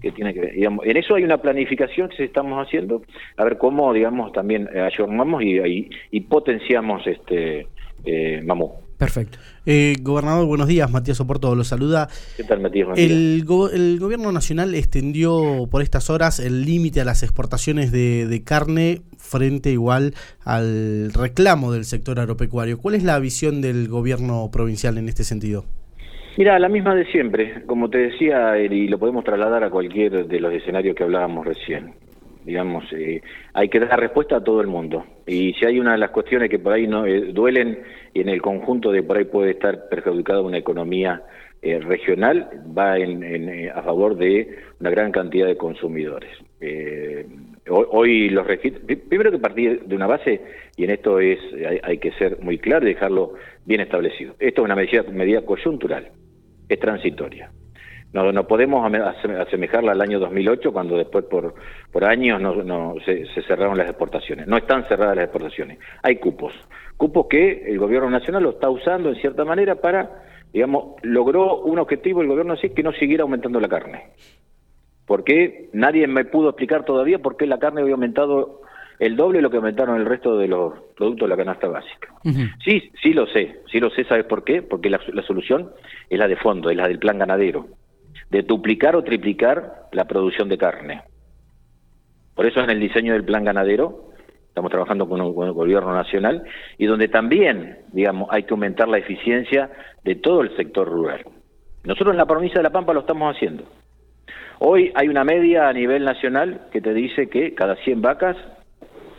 que 0.00 0.12
tiene 0.12 0.34
que 0.34 0.40
ver. 0.40 0.52
Digamos, 0.54 0.84
en 0.86 0.96
eso 0.96 1.14
hay 1.14 1.24
una 1.24 1.38
planificación 1.38 2.08
que 2.08 2.24
estamos 2.24 2.66
haciendo, 2.66 3.02
a 3.36 3.44
ver 3.44 3.58
cómo, 3.58 3.92
digamos, 3.92 4.32
también 4.32 4.68
ayornamos 4.68 5.42
y, 5.42 5.88
y, 6.10 6.20
potenciamos 6.20 7.06
este 7.06 7.66
eh, 8.04 8.42
Mamú. 8.44 8.87
Perfecto. 8.98 9.38
Eh, 9.64 9.94
gobernador, 10.02 10.44
buenos 10.46 10.66
días. 10.66 10.90
Matías 10.90 11.20
Oporto 11.20 11.54
lo 11.54 11.62
saluda. 11.62 12.08
¿Qué 12.36 12.42
tal, 12.42 12.60
Matías? 12.60 12.98
El, 12.98 13.44
el, 13.72 13.98
gobierno 14.00 14.32
nacional 14.32 14.74
extendió 14.74 15.68
por 15.70 15.82
estas 15.82 16.10
horas 16.10 16.40
el 16.40 16.64
límite 16.64 17.00
a 17.00 17.04
las 17.04 17.22
exportaciones 17.22 17.92
de, 17.92 18.42
carne 18.44 19.02
frente 19.16 19.70
igual 19.70 20.14
al 20.44 21.12
reclamo 21.12 21.72
del 21.72 21.84
sector 21.84 22.18
agropecuario. 22.18 22.78
¿Cuál 22.78 22.96
es 22.96 23.04
la 23.04 23.18
visión 23.20 23.60
del 23.62 23.88
gobierno 23.88 24.50
provincial 24.52 24.98
en 24.98 25.08
este 25.08 25.22
sentido? 25.22 25.64
Mira, 26.36 26.58
la 26.58 26.68
misma 26.68 26.96
de 26.96 27.06
siempre. 27.06 27.62
Como 27.66 27.88
te 27.90 27.98
decía, 27.98 28.58
y 28.58 28.88
lo 28.88 28.98
podemos 28.98 29.24
trasladar 29.24 29.62
a 29.62 29.70
cualquier 29.70 30.26
de 30.26 30.40
los 30.40 30.52
escenarios 30.52 30.96
que 30.96 31.04
hablábamos 31.04 31.46
recién 31.46 31.94
digamos, 32.48 32.90
eh, 32.94 33.20
hay 33.52 33.68
que 33.68 33.78
dar 33.78 34.00
respuesta 34.00 34.36
a 34.36 34.40
todo 34.42 34.62
el 34.62 34.68
mundo. 34.68 35.04
Y 35.26 35.52
si 35.54 35.66
hay 35.66 35.78
una 35.78 35.92
de 35.92 35.98
las 35.98 36.10
cuestiones 36.10 36.48
que 36.48 36.58
por 36.58 36.72
ahí 36.72 36.86
no 36.86 37.04
eh, 37.04 37.30
duelen 37.32 37.80
y 38.14 38.22
en 38.22 38.30
el 38.30 38.40
conjunto 38.40 38.90
de 38.90 39.02
por 39.02 39.18
ahí 39.18 39.24
puede 39.24 39.50
estar 39.50 39.90
perjudicada 39.90 40.40
una 40.40 40.56
economía 40.56 41.22
eh, 41.60 41.78
regional, 41.78 42.48
va 42.76 42.96
en, 42.96 43.68
a 43.68 43.82
favor 43.82 44.16
de 44.16 44.60
una 44.80 44.88
gran 44.88 45.12
cantidad 45.12 45.46
de 45.46 45.58
consumidores. 45.58 46.30
hoy, 47.68 48.30
los 48.30 48.46
registros, 48.46 48.82
primero 49.10 49.30
que 49.30 49.38
partir 49.38 49.82
de 49.84 49.94
una 49.94 50.06
base, 50.06 50.40
y 50.74 50.84
en 50.84 50.90
esto 50.90 51.20
es 51.20 51.38
hay, 51.82 51.98
que 51.98 52.12
ser 52.12 52.40
muy 52.40 52.56
claro 52.56 52.86
y 52.86 52.94
dejarlo 52.94 53.34
bien 53.66 53.82
establecido. 53.82 54.34
Esto 54.38 54.62
es 54.62 54.64
una 54.64 54.74
medida, 54.74 55.02
medida 55.12 55.42
coyuntural, 55.42 56.08
es 56.66 56.80
transitoria. 56.80 57.50
No, 58.12 58.32
no 58.32 58.46
podemos 58.46 58.90
asemejarla 59.38 59.92
al 59.92 60.00
año 60.00 60.18
2008 60.18 60.72
cuando 60.72 60.96
después 60.96 61.26
por, 61.26 61.54
por 61.92 62.04
años 62.04 62.40
no, 62.40 62.54
no 62.62 62.94
se, 63.04 63.26
cerraron 63.42 63.76
las 63.76 63.88
exportaciones. 63.88 64.46
No 64.46 64.56
están 64.56 64.88
cerradas 64.88 65.16
las 65.16 65.24
exportaciones. 65.24 65.78
Hay 66.02 66.16
cupos. 66.16 66.54
Cupos 66.96 67.26
que 67.28 67.64
el 67.66 67.78
gobierno 67.78 68.08
nacional 68.08 68.42
lo 68.42 68.50
está 68.50 68.70
usando 68.70 69.10
en 69.10 69.16
cierta 69.16 69.44
manera 69.44 69.74
para, 69.74 70.22
digamos, 70.52 70.94
logró 71.02 71.60
un 71.60 71.78
objetivo 71.78 72.22
el 72.22 72.28
gobierno 72.28 72.54
así 72.54 72.70
que 72.70 72.82
no 72.82 72.92
siguiera 72.92 73.24
aumentando 73.24 73.60
la 73.60 73.68
carne. 73.68 74.04
Porque 75.06 75.68
nadie 75.74 76.06
me 76.06 76.24
pudo 76.24 76.50
explicar 76.50 76.84
todavía 76.84 77.18
por 77.18 77.36
qué 77.36 77.46
la 77.46 77.58
carne 77.58 77.82
había 77.82 77.94
aumentado 77.94 78.62
el 78.98 79.16
doble 79.16 79.38
de 79.38 79.42
lo 79.42 79.50
que 79.50 79.58
aumentaron 79.58 79.96
el 79.96 80.06
resto 80.06 80.38
de 80.38 80.48
los 80.48 80.72
productos 80.96 81.28
de 81.28 81.36
la 81.36 81.36
canasta 81.36 81.68
básica. 81.68 82.08
Sí, 82.64 82.90
sí 83.00 83.12
lo 83.12 83.26
sé, 83.26 83.60
sí 83.70 83.80
lo 83.80 83.90
sé, 83.90 84.04
¿sabes 84.04 84.24
por 84.24 84.44
qué? 84.44 84.62
Porque 84.62 84.90
la, 84.90 84.98
la 85.12 85.22
solución 85.22 85.70
es 86.10 86.18
la 86.18 86.26
de 86.26 86.36
fondo, 86.36 86.68
es 86.70 86.76
la 86.76 86.88
del 86.88 86.98
plan 86.98 87.18
ganadero 87.18 87.66
de 88.30 88.42
duplicar 88.42 88.96
o 88.96 89.02
triplicar 89.02 89.88
la 89.92 90.04
producción 90.04 90.48
de 90.48 90.58
carne. 90.58 91.02
Por 92.34 92.46
eso 92.46 92.60
en 92.60 92.70
el 92.70 92.80
diseño 92.80 93.14
del 93.14 93.24
plan 93.24 93.44
ganadero 93.44 94.12
estamos 94.48 94.70
trabajando 94.70 95.08
con, 95.08 95.20
el 95.20 95.52
gobierno 95.52 95.94
nacional 95.94 96.42
y 96.78 96.86
donde 96.86 97.08
también, 97.08 97.78
digamos, 97.92 98.28
hay 98.30 98.42
que 98.42 98.54
aumentar 98.54 98.88
la 98.88 98.98
eficiencia 98.98 99.70
de 100.04 100.16
todo 100.16 100.42
el 100.42 100.56
sector 100.56 100.88
rural. 100.88 101.24
Nosotros 101.84 102.12
en 102.12 102.18
la 102.18 102.26
provincia 102.26 102.58
de 102.58 102.64
La 102.64 102.70
Pampa 102.70 102.92
lo 102.92 103.00
estamos 103.00 103.34
haciendo. 103.34 103.64
Hoy 104.58 104.90
hay 104.94 105.08
una 105.08 105.22
media 105.22 105.68
a 105.68 105.72
nivel 105.72 106.04
nacional 106.04 106.66
que 106.72 106.80
te 106.80 106.92
dice 106.92 107.28
que 107.28 107.54
cada 107.54 107.76
100 107.76 108.02
vacas 108.02 108.36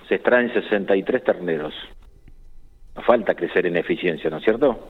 se 0.10 0.15
extraen 0.15 0.54
63 0.54 1.24
terneros. 1.24 1.74
Nos 2.95 3.06
falta 3.06 3.34
crecer 3.34 3.65
en 3.65 3.78
eficiencia, 3.78 4.30
¿no 4.30 4.38
es 4.38 4.43
cierto? 4.43 4.89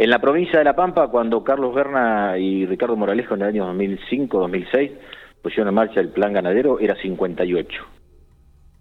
En 0.00 0.08
la 0.08 0.18
provincia 0.18 0.58
de 0.58 0.64
La 0.64 0.74
Pampa, 0.74 1.08
cuando 1.08 1.44
Carlos 1.44 1.74
Berna 1.74 2.38
y 2.38 2.64
Ricardo 2.64 2.96
Moralejo 2.96 3.34
en 3.34 3.42
el 3.42 3.48
año 3.48 3.70
2005-2006 3.74 4.92
pusieron 5.42 5.68
en 5.68 5.74
marcha 5.74 6.00
el 6.00 6.08
plan 6.08 6.32
ganadero, 6.32 6.80
era 6.80 6.96
58. 6.96 7.82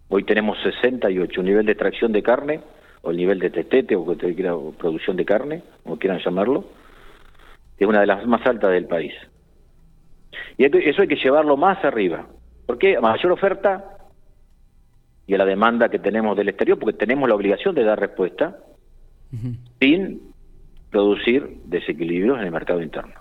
Hoy 0.07 0.23
tenemos 0.23 0.57
68, 0.63 1.41
un 1.41 1.45
nivel 1.45 1.65
de 1.65 1.73
extracción 1.73 2.13
de 2.13 2.23
carne, 2.23 2.61
o 3.01 3.11
el 3.11 3.17
nivel 3.17 3.39
de 3.39 3.49
testete, 3.49 3.97
o, 3.97 4.03
o 4.03 4.71
producción 4.71 5.17
de 5.17 5.25
carne, 5.25 5.61
como 5.83 5.99
quieran 5.99 6.21
llamarlo, 6.23 6.63
es 7.77 7.85
una 7.85 7.99
de 7.99 8.07
las 8.07 8.25
más 8.25 8.45
altas 8.45 8.71
del 8.71 8.85
país. 8.85 9.11
Y 10.57 10.63
eso 10.63 11.01
hay 11.01 11.07
que 11.09 11.17
llevarlo 11.17 11.57
más 11.57 11.83
arriba. 11.83 12.27
porque 12.65 12.95
A 12.95 13.01
mayor 13.01 13.33
oferta 13.33 13.97
y 15.27 15.33
a 15.33 15.37
la 15.37 15.45
demanda 15.45 15.89
que 15.89 15.99
tenemos 15.99 16.37
del 16.37 16.47
exterior, 16.47 16.79
porque 16.79 16.97
tenemos 16.97 17.27
la 17.27 17.35
obligación 17.35 17.75
de 17.75 17.83
dar 17.83 17.99
respuesta, 17.99 18.55
sin 19.81 20.28
producir 20.89 21.57
desequilibrios 21.65 22.39
en 22.39 22.45
el 22.45 22.51
mercado 22.51 22.81
interno. 22.81 23.13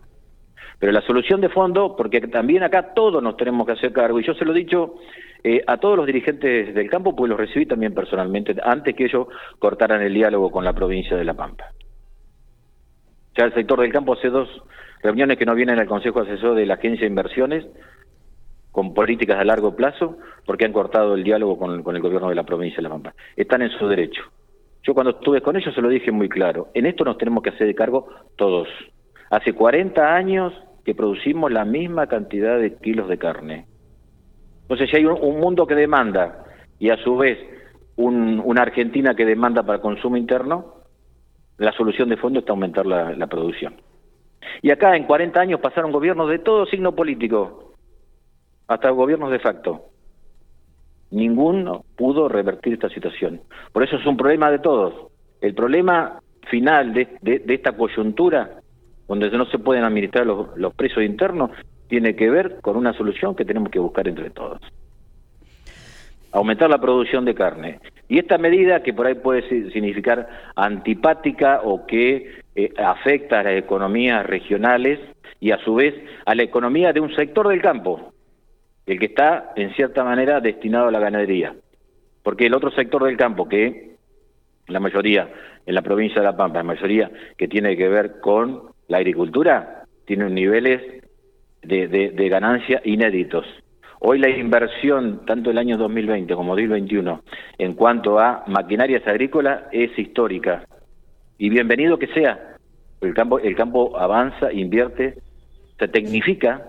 Pero 0.78 0.92
la 0.92 1.02
solución 1.02 1.40
de 1.40 1.48
fondo, 1.48 1.96
porque 1.96 2.20
también 2.20 2.62
acá 2.62 2.94
todos 2.94 3.22
nos 3.22 3.37
tenemos 3.37 3.66
que 3.66 3.72
hacer 3.72 3.92
cargo, 3.92 4.20
y 4.20 4.24
yo 4.24 4.35
se 4.35 4.44
lo 4.44 4.52
he 4.52 4.59
dicho 4.59 4.94
eh, 5.42 5.62
a 5.66 5.78
todos 5.78 5.96
los 5.96 6.07
dirigentes 6.07 6.72
del 6.74 6.88
campo, 6.88 7.16
pues 7.16 7.28
los 7.28 7.38
recibí 7.38 7.66
también 7.66 7.94
personalmente, 7.94 8.54
antes 8.62 8.94
que 8.94 9.07
ellos 9.07 9.26
cortaran 9.59 10.02
el 10.02 10.14
diálogo 10.14 10.50
con 10.50 10.64
la 10.64 10.72
provincia 10.72 11.16
de 11.16 11.24
La 11.24 11.35
Pampa. 11.35 11.72
Ya 13.37 13.44
el 13.44 13.54
sector 13.54 13.81
del 13.81 13.92
campo 13.92 14.14
hace 14.14 14.31
dos 14.31 14.48
reuniones 15.02 15.38
que 15.38 15.46
no 15.46 15.54
vienen 15.54 15.78
al 15.78 15.87
Consejo 15.87 16.20
Asesor 16.20 16.54
de 16.54 16.66
la 16.66 16.74
Agencia 16.74 17.02
de 17.02 17.09
Inversiones 17.09 17.66
con 18.72 18.94
políticas 18.94 19.38
a 19.38 19.44
largo 19.44 19.74
plazo 19.74 20.18
porque 20.44 20.64
han 20.64 20.72
cortado 20.72 21.14
el 21.14 21.24
diálogo 21.24 21.59
con, 21.59 21.96
el 21.96 22.02
gobierno 22.02 22.28
de 22.28 22.35
la 22.35 22.44
provincia 22.44 22.76
de 22.76 22.83
La 22.83 22.90
Pampa. 22.90 23.14
Están 23.37 23.62
en 23.62 23.70
su 23.70 23.88
derecho. 23.88 24.22
Yo 24.83 24.95
cuando 24.95 25.11
estuve 25.11 25.41
con 25.41 25.57
ellos 25.57 25.75
se 25.75 25.83
lo 25.83 25.88
dije 25.88 26.11
muy 26.12 26.29
claro. 26.29 26.69
En 26.75 26.87
esto 26.87 27.05
nos 27.05 27.19
tenemos 27.19 27.43
que 27.43 27.51
hacer 27.51 27.67
de 27.67 27.75
cargo 27.75 28.09
todos. 28.37 28.69
Hace 29.31 29.53
40 29.53 30.14
años 30.14 30.53
que 30.85 30.95
producimos 30.95 31.53
la 31.53 31.64
misma 31.64 32.07
cantidad 32.07 32.59
de 32.59 32.77
kilos 32.77 33.09
de 33.09 33.19
carne. 33.19 33.67
Entonces, 34.62 34.91
si 34.91 34.97
hay 34.97 35.05
un, 35.07 35.41
mundo 35.41 35.67
que 35.67 35.75
demanda 35.75 36.45
y 36.79 36.91
a 36.91 36.97
su 36.99 37.17
vez 37.17 37.38
una 37.97 38.62
Argentina 38.62 39.14
que 39.14 39.25
demanda 39.25 39.62
para 39.64 39.81
consumo 39.81 40.17
interno, 40.17 40.79
la 41.59 41.73
solución 41.73 42.09
de 42.09 42.17
fondo 42.17 42.38
está 42.38 42.53
aumentar 42.53 42.87
la, 42.87 43.27
producción. 43.27 43.75
Y 44.62 44.71
acá 44.71 44.97
en 44.97 45.05
40 45.05 45.41
años 45.41 45.61
pasaron 45.61 45.93
gobiernos 45.93 46.31
de 46.31 46.38
todo 46.38 46.67
signo 46.67 46.95
político, 46.95 47.75
hasta 48.69 48.91
gobiernos 48.91 49.31
de 49.31 49.41
facto. 49.41 49.87
Ninguno 51.11 51.85
pudo 51.97 52.29
revertir 52.29 52.75
esta 52.75 52.88
situación. 52.88 53.40
Por 53.73 53.83
eso 53.83 53.97
es 53.97 54.07
un 54.07 54.16
problema 54.16 54.51
de 54.51 54.59
todos. 54.59 55.11
El 55.40 55.55
problema 55.55 56.21
final 56.51 56.92
de, 56.92 57.09
esta 57.49 57.73
coyuntura, 57.73 58.61
donde 59.07 59.31
no 59.31 59.47
se 59.47 59.59
pueden 59.59 59.85
administrar 59.85 60.27
los, 60.27 60.57
los 60.57 60.75
presos 60.75 61.03
internos, 61.03 61.51
tiene 61.88 62.14
que 62.14 62.29
ver 62.31 62.61
con 62.61 62.77
una 62.77 62.92
solución 62.92 63.35
que 63.35 63.44
tenemos 63.44 63.71
que 63.71 63.79
buscar 63.79 64.07
entre 64.09 64.31
todos. 64.31 64.61
Aumentar 66.33 66.68
la 66.68 66.79
producción 66.79 67.25
de 67.25 67.35
carne. 67.35 67.81
Y 68.09 68.18
esta 68.18 68.37
medida, 68.37 68.83
que 68.83 68.92
por 68.92 69.07
ahí 69.07 69.14
puede 69.14 69.49
significar 69.71 70.29
antipática 70.57 71.61
o 71.64 71.87
que 71.87 72.40
eh, 72.55 72.73
afecta 72.77 73.40
a 73.40 73.42
las 73.44 73.55
economías 73.55 74.27
regionales 74.27 75.01
y 75.40 75.53
a 75.53 75.59
su 75.59 75.75
vez 75.75 75.94
a 76.27 76.35
la 76.35 76.42
economía 76.42 76.92
de 76.92 77.01
un 77.01 77.14
sector 77.14 77.49
del 77.49 77.62
campo, 77.62 78.12
el 78.88 78.98
que 78.98 79.07
está 79.07 79.53
en 79.55 79.74
cierta 79.74 80.03
manera 80.03 80.40
destinado 80.40 80.88
a 80.88 80.90
la 80.90 80.98
ganadería. 80.98 81.55
Porque 82.22 82.46
el 82.46 82.55
otro 82.55 82.70
sector 82.70 83.05
del 83.05 83.18
campo, 83.18 83.46
que 83.46 83.96
la 84.66 84.81
mayoría 84.81 85.29
en 85.66 85.74
la 85.74 85.83
provincia 85.83 86.20
de 86.20 86.27
La 86.27 86.37
Pampa, 86.37 86.61
la 86.61 86.64
mayoría 86.64 87.11
que 87.37 87.48
tiene 87.48 87.77
que 87.77 87.88
ver 87.88 88.18
con 88.20 88.70
la 88.88 88.96
agricultura, 88.96 89.85
tiene 90.07 90.31
niveles 90.31 91.05
de, 91.62 91.87
de 91.87 92.29
ganancia 92.31 92.81
inéditos. 92.85 93.44
Hoy 94.01 94.18
la 94.20 94.31
inversión, 94.31 95.27
tanto 95.27 95.51
el 95.51 95.59
año 95.59 95.77
2020 95.77 96.35
como 96.35 96.55
2021, 96.55 97.22
en 97.59 97.74
cuanto 97.74 98.18
a 98.18 98.44
maquinarias 98.46 99.07
agrícolas, 99.07 99.64
es 99.70 99.96
histórica. 99.98 100.64
Y 101.37 101.51
bienvenido 101.51 101.98
que 101.98 102.07
sea. 102.09 102.57
El 103.03 103.12
campo, 103.12 103.38
el 103.38 103.55
campo 103.55 103.98
avanza, 103.98 104.51
invierte, 104.51 105.18
se 105.79 105.88
tecnifica 105.88 106.68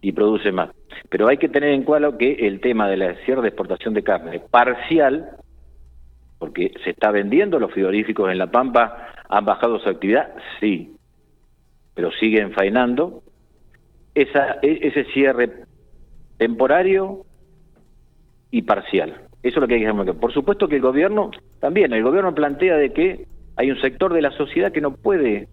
y 0.00 0.12
produce 0.12 0.52
más. 0.52 0.70
Pero 1.08 1.28
hay 1.28 1.38
que 1.38 1.48
tener 1.48 1.70
en 1.70 1.82
cuenta 1.82 2.16
que 2.18 2.32
el 2.46 2.60
tema 2.60 2.88
de 2.88 2.96
la 2.96 3.14
cierre 3.24 3.42
de 3.42 3.48
exportación 3.48 3.94
de 3.94 4.02
carne 4.02 4.40
parcial, 4.50 5.30
porque 6.38 6.72
se 6.84 6.90
está 6.90 7.10
vendiendo, 7.10 7.58
los 7.58 7.72
frigoríficos 7.72 8.30
en 8.30 8.38
La 8.38 8.50
Pampa 8.50 9.08
han 9.28 9.44
bajado 9.44 9.78
su 9.78 9.88
actividad, 9.88 10.34
sí, 10.60 10.96
pero 11.94 12.10
siguen 12.12 12.52
faenando. 12.52 13.22
Esa, 14.14 14.58
e, 14.62 14.78
ese 14.82 15.04
cierre 15.12 15.50
temporario 16.38 17.24
y 18.50 18.62
parcial. 18.62 19.20
Eso 19.42 19.56
es 19.58 19.60
lo 19.60 19.68
que 19.68 19.74
hay 19.74 19.80
que 19.80 19.88
hacer. 19.88 20.14
Por 20.16 20.32
supuesto 20.32 20.68
que 20.68 20.76
el 20.76 20.82
gobierno, 20.82 21.30
también, 21.60 21.92
el 21.92 22.02
gobierno 22.02 22.34
plantea 22.34 22.76
de 22.76 22.92
que 22.92 23.26
hay 23.56 23.70
un 23.70 23.80
sector 23.80 24.12
de 24.12 24.22
la 24.22 24.30
sociedad 24.32 24.72
que 24.72 24.80
no 24.80 24.94
puede 24.94 25.48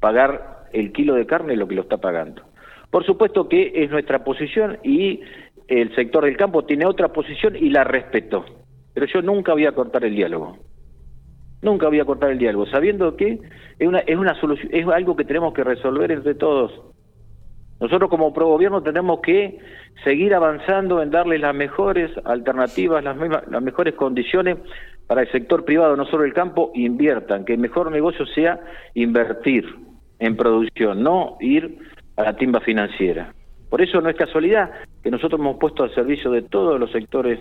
pagar 0.00 0.66
el 0.72 0.92
kilo 0.92 1.14
de 1.14 1.26
carne 1.26 1.56
lo 1.56 1.68
que 1.68 1.74
lo 1.74 1.82
está 1.82 1.98
pagando. 1.98 2.42
Por 2.90 3.04
supuesto 3.06 3.48
que 3.48 3.72
es 3.74 3.90
nuestra 3.90 4.24
posición 4.24 4.78
y 4.82 5.20
el 5.68 5.94
sector 5.94 6.24
del 6.24 6.36
campo 6.36 6.64
tiene 6.64 6.84
otra 6.84 7.08
posición 7.08 7.54
y 7.56 7.70
la 7.70 7.84
respeto. 7.84 8.44
Pero 8.92 9.06
yo 9.06 9.22
nunca 9.22 9.52
voy 9.52 9.66
a 9.66 9.72
cortar 9.72 10.04
el 10.04 10.16
diálogo. 10.16 10.58
Nunca 11.62 11.88
voy 11.88 12.00
a 12.00 12.04
cortar 12.04 12.30
el 12.30 12.38
diálogo, 12.38 12.66
sabiendo 12.66 13.16
que 13.16 13.38
es 13.78 13.86
una, 13.86 13.98
es 14.00 14.16
una 14.16 14.34
solución, 14.40 14.70
es 14.72 14.86
algo 14.88 15.14
que 15.14 15.24
tenemos 15.24 15.52
que 15.52 15.62
resolver 15.62 16.10
entre 16.10 16.34
todos. 16.34 16.72
Nosotros 17.78 18.10
como 18.10 18.32
pro 18.32 18.46
gobierno 18.46 18.82
tenemos 18.82 19.20
que 19.20 19.58
seguir 20.02 20.34
avanzando 20.34 21.00
en 21.02 21.10
darle 21.10 21.38
las 21.38 21.54
mejores 21.54 22.10
alternativas, 22.24 23.04
las, 23.04 23.16
las 23.18 23.62
mejores 23.62 23.94
condiciones 23.94 24.58
para 25.06 25.22
el 25.22 25.32
sector 25.32 25.64
privado, 25.64 25.96
no 25.96 26.06
solo 26.06 26.24
el 26.24 26.32
campo, 26.32 26.72
inviertan, 26.74 27.44
que 27.44 27.54
el 27.54 27.58
mejor 27.58 27.90
negocio 27.90 28.26
sea 28.26 28.60
invertir 28.94 29.64
en 30.18 30.36
producción, 30.36 31.02
no 31.02 31.36
ir 31.40 31.78
a 32.16 32.22
la 32.22 32.36
timba 32.36 32.60
financiera. 32.60 33.32
Por 33.68 33.80
eso 33.80 34.00
no 34.00 34.10
es 34.10 34.16
casualidad 34.16 34.70
que 35.02 35.10
nosotros 35.10 35.40
hemos 35.40 35.56
puesto 35.56 35.84
al 35.84 35.94
servicio 35.94 36.30
de 36.30 36.42
todos 36.42 36.78
los 36.78 36.90
sectores 36.90 37.40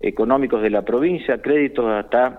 económicos 0.00 0.62
de 0.62 0.70
la 0.70 0.82
provincia 0.82 1.40
créditos 1.42 1.86
hasta 1.86 2.36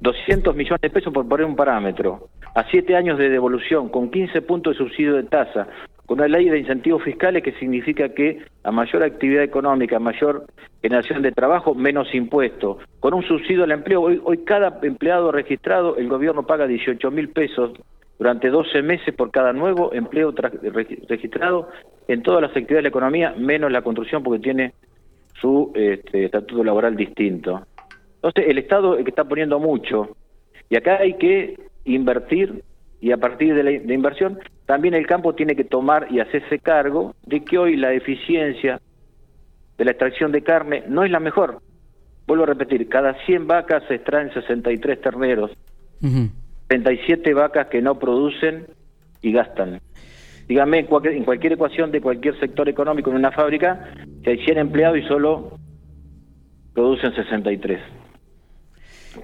200 0.00 0.54
millones 0.54 0.80
de 0.80 0.90
pesos 0.90 1.12
por 1.12 1.28
poner 1.28 1.46
un 1.46 1.56
parámetro, 1.56 2.28
a 2.54 2.64
siete 2.70 2.96
años 2.96 3.18
de 3.18 3.28
devolución, 3.30 3.88
con 3.88 4.10
15 4.10 4.42
puntos 4.42 4.74
de 4.74 4.78
subsidio 4.84 5.16
de 5.16 5.24
tasa, 5.24 5.68
con 6.06 6.18
una 6.18 6.28
ley 6.28 6.48
de 6.48 6.58
incentivos 6.58 7.02
fiscales 7.02 7.42
que 7.42 7.52
significa 7.52 8.08
que 8.10 8.42
a 8.62 8.70
mayor 8.70 9.02
actividad 9.02 9.42
económica, 9.42 9.98
mayor 9.98 10.46
generación 10.80 11.22
de 11.22 11.32
trabajo, 11.32 11.74
menos 11.74 12.14
impuestos. 12.14 12.78
Con 13.00 13.12
un 13.12 13.22
subsidio 13.24 13.64
al 13.64 13.72
empleo, 13.72 14.02
hoy, 14.02 14.20
hoy 14.24 14.38
cada 14.38 14.78
empleado 14.82 15.32
registrado, 15.32 15.96
el 15.96 16.08
gobierno 16.08 16.46
paga 16.46 16.66
18 16.66 17.10
mil 17.10 17.28
pesos 17.30 17.72
durante 18.18 18.48
12 18.48 18.82
meses 18.82 19.14
por 19.14 19.30
cada 19.30 19.52
nuevo 19.52 19.92
empleo 19.92 20.34
registrado 21.08 21.68
en 22.08 22.22
todas 22.22 22.42
las 22.42 22.50
actividades 22.50 22.78
de 22.78 22.82
la 22.82 22.88
economía, 22.88 23.34
menos 23.36 23.70
la 23.70 23.82
construcción 23.82 24.22
porque 24.22 24.42
tiene 24.42 24.72
su 25.40 25.70
este, 25.74 26.24
estatuto 26.24 26.64
laboral 26.64 26.96
distinto. 26.96 27.66
Entonces, 28.16 28.46
el 28.48 28.58
Estado 28.58 28.98
es 28.98 29.04
que 29.04 29.10
está 29.10 29.24
poniendo 29.24 29.60
mucho, 29.60 30.16
y 30.68 30.76
acá 30.76 30.98
hay 30.98 31.14
que 31.14 31.56
invertir 31.84 32.64
y 33.00 33.12
a 33.12 33.16
partir 33.16 33.54
de 33.54 33.62
la 33.62 33.94
inversión 33.94 34.40
también 34.66 34.94
el 34.94 35.06
campo 35.06 35.34
tiene 35.34 35.54
que 35.54 35.64
tomar 35.64 36.08
y 36.10 36.20
hacerse 36.20 36.58
cargo 36.58 37.14
de 37.24 37.44
que 37.44 37.56
hoy 37.56 37.76
la 37.76 37.92
eficiencia 37.92 38.80
de 39.78 39.84
la 39.84 39.92
extracción 39.92 40.32
de 40.32 40.42
carne 40.42 40.82
no 40.88 41.04
es 41.04 41.10
la 41.10 41.20
mejor. 41.20 41.62
Vuelvo 42.26 42.42
a 42.42 42.48
repetir, 42.48 42.88
cada 42.88 43.14
100 43.24 43.46
vacas 43.46 43.84
se 43.86 43.94
extraen 43.94 44.32
63 44.34 45.00
terneros, 45.00 45.52
37 46.68 47.34
vacas 47.34 47.66
que 47.68 47.82
no 47.82 47.98
producen 47.98 48.66
y 49.22 49.32
gastan. 49.32 49.80
Dígame, 50.46 50.78
en 50.78 51.24
cualquier, 51.24 51.52
ecuación 51.52 51.90
de 51.90 52.00
cualquier 52.00 52.38
sector 52.38 52.68
económico 52.68 53.10
en 53.10 53.16
una 53.16 53.32
fábrica, 53.32 53.92
que 54.22 54.30
hay 54.30 54.44
100 54.44 54.58
empleados 54.58 54.98
y 54.98 55.02
solo 55.02 55.58
producen 56.72 57.14
63. 57.14 57.80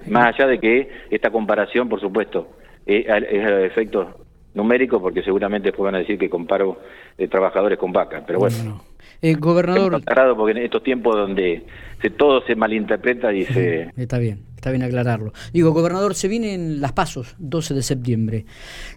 Más 0.07 0.35
allá 0.35 0.47
de 0.47 0.59
que 0.59 0.89
esta 1.09 1.31
comparación, 1.31 1.89
por 1.89 1.99
supuesto, 1.99 2.57
es 2.85 3.05
el 3.07 3.63
efecto 3.63 4.25
numérico, 4.53 5.01
porque 5.01 5.23
seguramente 5.23 5.69
después 5.69 5.85
van 5.85 5.95
a 5.95 5.99
decir 5.99 6.17
que 6.17 6.29
comparo 6.29 6.79
de 7.17 7.27
trabajadores 7.27 7.77
con 7.79 7.91
vacas, 7.91 8.23
pero 8.25 8.39
bueno. 8.39 8.81
El 9.21 9.37
gobernador... 9.37 10.01
porque 10.35 10.51
en 10.51 10.65
estos 10.65 10.83
tiempos 10.83 11.15
donde 11.15 11.65
se, 12.01 12.09
todo 12.09 12.41
se 12.45 12.55
malinterpreta 12.55 13.33
y 13.33 13.45
se... 13.45 13.91
Está 13.97 14.17
bien, 14.17 14.41
está 14.55 14.71
bien 14.71 14.83
aclararlo. 14.83 15.33
Digo, 15.53 15.71
gobernador, 15.71 16.15
se 16.15 16.27
vienen 16.27 16.81
las 16.81 16.91
pasos, 16.91 17.35
12 17.39 17.73
de 17.73 17.83
septiembre. 17.83 18.45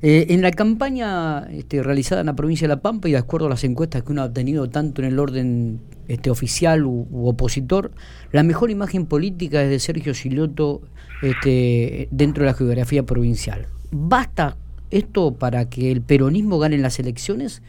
Eh, 0.02 0.26
en 0.30 0.42
la 0.42 0.50
campaña 0.50 1.46
este, 1.50 1.82
realizada 1.82 2.20
en 2.20 2.26
la 2.26 2.36
provincia 2.36 2.66
de 2.66 2.74
La 2.74 2.82
Pampa 2.82 3.08
y 3.08 3.12
de 3.12 3.18
acuerdo 3.18 3.46
a 3.46 3.50
las 3.50 3.64
encuestas 3.64 4.02
que 4.02 4.12
uno 4.12 4.22
ha 4.22 4.32
tenido 4.32 4.68
tanto 4.68 5.02
en 5.02 5.08
el 5.08 5.18
orden 5.18 5.80
este, 6.08 6.30
oficial 6.30 6.84
u, 6.84 7.06
opositor, 7.28 7.92
la 8.32 8.42
mejor 8.42 8.70
imagen 8.70 9.06
política 9.06 9.62
es 9.62 9.70
de 9.70 9.78
Sergio 9.78 10.14
Siloto 10.14 10.82
este, 11.22 12.08
dentro 12.10 12.44
de 12.44 12.50
la 12.50 12.54
geografía 12.54 13.04
provincial. 13.04 13.66
¿Basta 13.90 14.56
esto 14.90 15.34
para 15.34 15.68
que 15.68 15.92
el 15.92 16.02
peronismo 16.02 16.58
gane 16.58 16.78
las 16.78 16.98
elecciones? 16.98 17.62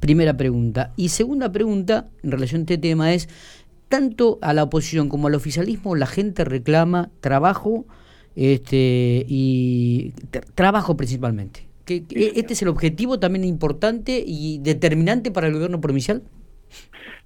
Primera 0.00 0.36
pregunta. 0.36 0.92
Y 0.96 1.08
segunda 1.08 1.50
pregunta, 1.52 2.06
en 2.22 2.30
relación 2.32 2.60
a 2.60 2.62
este 2.62 2.78
tema, 2.78 3.12
es, 3.12 3.28
tanto 3.88 4.38
a 4.42 4.52
la 4.52 4.64
oposición 4.64 5.08
como 5.08 5.28
al 5.28 5.34
oficialismo, 5.34 5.96
la 5.96 6.06
gente 6.06 6.44
reclama 6.44 7.10
trabajo 7.20 7.86
este, 8.34 9.24
y 9.26 10.12
trabajo 10.54 10.96
principalmente. 10.96 11.66
¿Que, 11.84 12.02
¿Este 12.10 12.52
es 12.52 12.62
el 12.62 12.68
objetivo 12.68 13.18
también 13.18 13.44
importante 13.44 14.22
y 14.26 14.58
determinante 14.58 15.30
para 15.30 15.46
el 15.46 15.54
gobierno 15.54 15.80
provincial? 15.80 16.22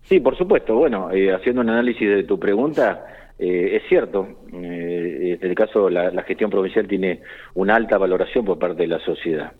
Sí, 0.02 0.20
por 0.20 0.36
supuesto. 0.36 0.74
Bueno, 0.74 1.10
eh, 1.12 1.32
haciendo 1.32 1.62
un 1.62 1.70
análisis 1.70 2.08
de 2.08 2.24
tu 2.24 2.38
pregunta, 2.38 3.06
eh, 3.38 3.76
es 3.76 3.88
cierto, 3.88 4.28
eh, 4.52 5.38
en 5.40 5.50
este 5.50 5.54
caso 5.54 5.88
la, 5.88 6.10
gestión 6.24 6.50
provincial 6.50 6.86
tiene 6.86 7.20
una 7.54 7.76
alta 7.76 7.96
valoración 7.96 8.44
por 8.44 8.58
parte 8.58 8.82
de 8.82 8.88
la 8.88 8.98
sociedad. 9.00 9.52